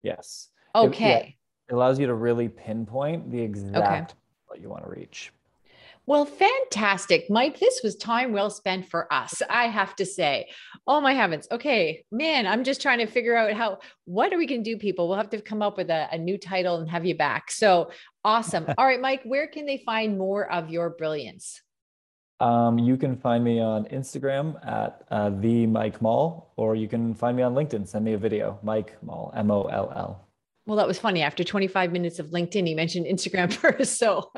Yes. 0.02 0.48
Okay 0.74 1.04
it, 1.04 1.26
yeah, 1.26 1.68
it 1.68 1.74
allows 1.74 1.98
you 1.98 2.07
to 2.07 2.14
really 2.14 2.48
pinpoint 2.48 3.30
the 3.30 3.42
exact 3.42 3.76
okay 3.76 4.20
you 4.61 4.69
want 4.69 4.85
to 4.85 4.90
reach. 4.90 5.33
Well, 6.07 6.27
fantastic. 6.27 7.31
Mike, 7.31 7.59
this 7.59 7.81
was 7.83 7.97
time 7.97 8.33
well 8.33 8.51
spent 8.51 8.90
for 8.90 9.11
us, 9.11 9.40
I 9.49 9.69
have 9.69 9.97
to 9.97 10.05
say. 10.05 10.51
Oh 10.87 11.01
my 11.01 11.14
heavens. 11.14 11.49
Okay, 11.51 12.05
man, 12.12 12.47
I'm 12.47 12.62
just 12.62 12.83
trying 12.83 12.99
to 12.99 13.07
figure 13.07 13.35
out 13.35 13.55
how, 13.55 13.79
what 14.05 14.33
are 14.33 14.37
we 14.37 14.47
going 14.47 14.62
to 14.62 14.71
do, 14.71 14.77
people? 14.77 15.09
We'll 15.09 15.17
have 15.17 15.31
to 15.31 15.40
come 15.40 15.62
up 15.62 15.79
with 15.79 15.88
a, 15.88 16.09
a 16.12 16.19
new 16.19 16.37
title 16.37 16.77
and 16.77 16.90
have 16.90 17.07
you 17.07 17.14
back. 17.14 17.51
So 17.51 17.90
awesome. 18.23 18.67
All 18.79 18.85
right, 18.85 19.01
Mike, 19.01 19.23
where 19.25 19.47
can 19.47 19.64
they 19.64 19.79
find 19.79 20.19
more 20.19 20.51
of 20.53 20.69
your 20.69 20.90
brilliance? 20.90 21.62
Um, 22.38 22.79
you 22.79 22.99
can 22.99 23.17
find 23.17 23.43
me 23.43 23.61
on 23.61 23.87
Instagram 23.87 24.57
at 24.67 25.07
uh, 25.11 25.31
the 25.31 25.67
Mike 25.67 26.03
Mall, 26.03 26.53
or 26.57 26.75
you 26.75 26.88
can 26.88 27.14
find 27.14 27.37
me 27.37 27.43
on 27.43 27.55
LinkedIn. 27.55 27.88
Send 27.88 28.05
me 28.05 28.12
a 28.12 28.19
video, 28.19 28.59
Mike 28.62 29.03
Mall, 29.03 29.33
M 29.35 29.51
O 29.51 29.62
L 29.62 29.90
L. 29.97 30.29
Well, 30.66 30.77
that 30.79 30.87
was 30.87 30.98
funny. 30.98 31.20
After 31.20 31.44
25 31.44 31.92
minutes 31.92 32.18
of 32.18 32.29
LinkedIn, 32.29 32.66
he 32.66 32.74
mentioned 32.74 33.07
Instagram 33.07 33.53
first. 33.53 33.98
So 33.98 34.33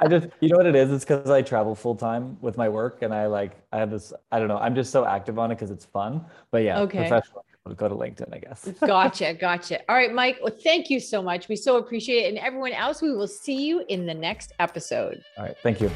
I 0.00 0.08
just, 0.08 0.28
you 0.40 0.48
know 0.48 0.56
what 0.56 0.66
it 0.66 0.74
is? 0.74 0.90
It's 0.90 1.04
because 1.04 1.30
I 1.30 1.42
travel 1.42 1.74
full 1.74 1.94
time 1.94 2.36
with 2.40 2.56
my 2.56 2.68
work 2.68 3.02
and 3.02 3.14
I 3.14 3.26
like, 3.26 3.52
I 3.72 3.78
have 3.78 3.90
this, 3.90 4.12
I 4.32 4.40
don't 4.40 4.48
know, 4.48 4.58
I'm 4.58 4.74
just 4.74 4.90
so 4.90 5.04
active 5.04 5.38
on 5.38 5.52
it 5.52 5.56
because 5.56 5.70
it's 5.70 5.84
fun. 5.84 6.24
But 6.50 6.64
yeah, 6.64 6.80
okay. 6.80 7.08
professional, 7.08 7.44
go 7.76 7.88
to 7.88 7.94
LinkedIn, 7.94 8.34
I 8.34 8.38
guess. 8.38 8.68
gotcha. 8.86 9.34
Gotcha. 9.34 9.80
All 9.88 9.94
right, 9.94 10.12
Mike. 10.12 10.38
Well, 10.42 10.52
thank 10.64 10.90
you 10.90 10.98
so 10.98 11.22
much. 11.22 11.48
We 11.48 11.54
so 11.54 11.76
appreciate 11.76 12.24
it. 12.24 12.28
And 12.30 12.38
everyone 12.38 12.72
else, 12.72 13.00
we 13.00 13.14
will 13.14 13.28
see 13.28 13.64
you 13.64 13.84
in 13.88 14.04
the 14.04 14.14
next 14.14 14.52
episode. 14.58 15.22
All 15.38 15.44
right. 15.44 15.56
Thank 15.62 15.80
you. 15.80 15.90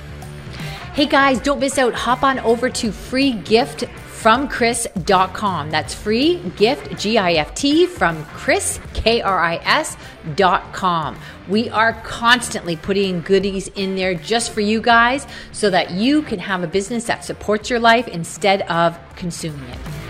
Hey 0.94 1.06
guys, 1.06 1.40
don't 1.40 1.60
miss 1.60 1.76
out. 1.76 1.92
Hop 1.92 2.22
on 2.22 2.38
over 2.38 2.70
to 2.70 2.90
free 2.90 3.32
gift 3.32 3.84
from 4.26 4.48
Kris.com. 4.48 5.70
That's 5.70 5.94
free 5.94 6.38
gift, 6.56 6.98
G 6.98 7.16
I 7.16 7.34
F 7.34 7.54
T, 7.54 7.86
from 7.86 8.24
Kris 8.24 8.80
K 8.92 9.22
R 9.22 9.38
I 9.38 9.54
S.com. 9.58 11.16
We 11.46 11.70
are 11.70 11.92
constantly 12.02 12.74
putting 12.74 13.20
goodies 13.20 13.68
in 13.68 13.94
there 13.94 14.14
just 14.14 14.50
for 14.50 14.60
you 14.60 14.80
guys 14.80 15.28
so 15.52 15.70
that 15.70 15.92
you 15.92 16.22
can 16.22 16.40
have 16.40 16.64
a 16.64 16.66
business 16.66 17.04
that 17.04 17.24
supports 17.24 17.70
your 17.70 17.78
life 17.78 18.08
instead 18.08 18.62
of 18.62 18.98
consuming 19.14 19.68
it. 19.68 20.05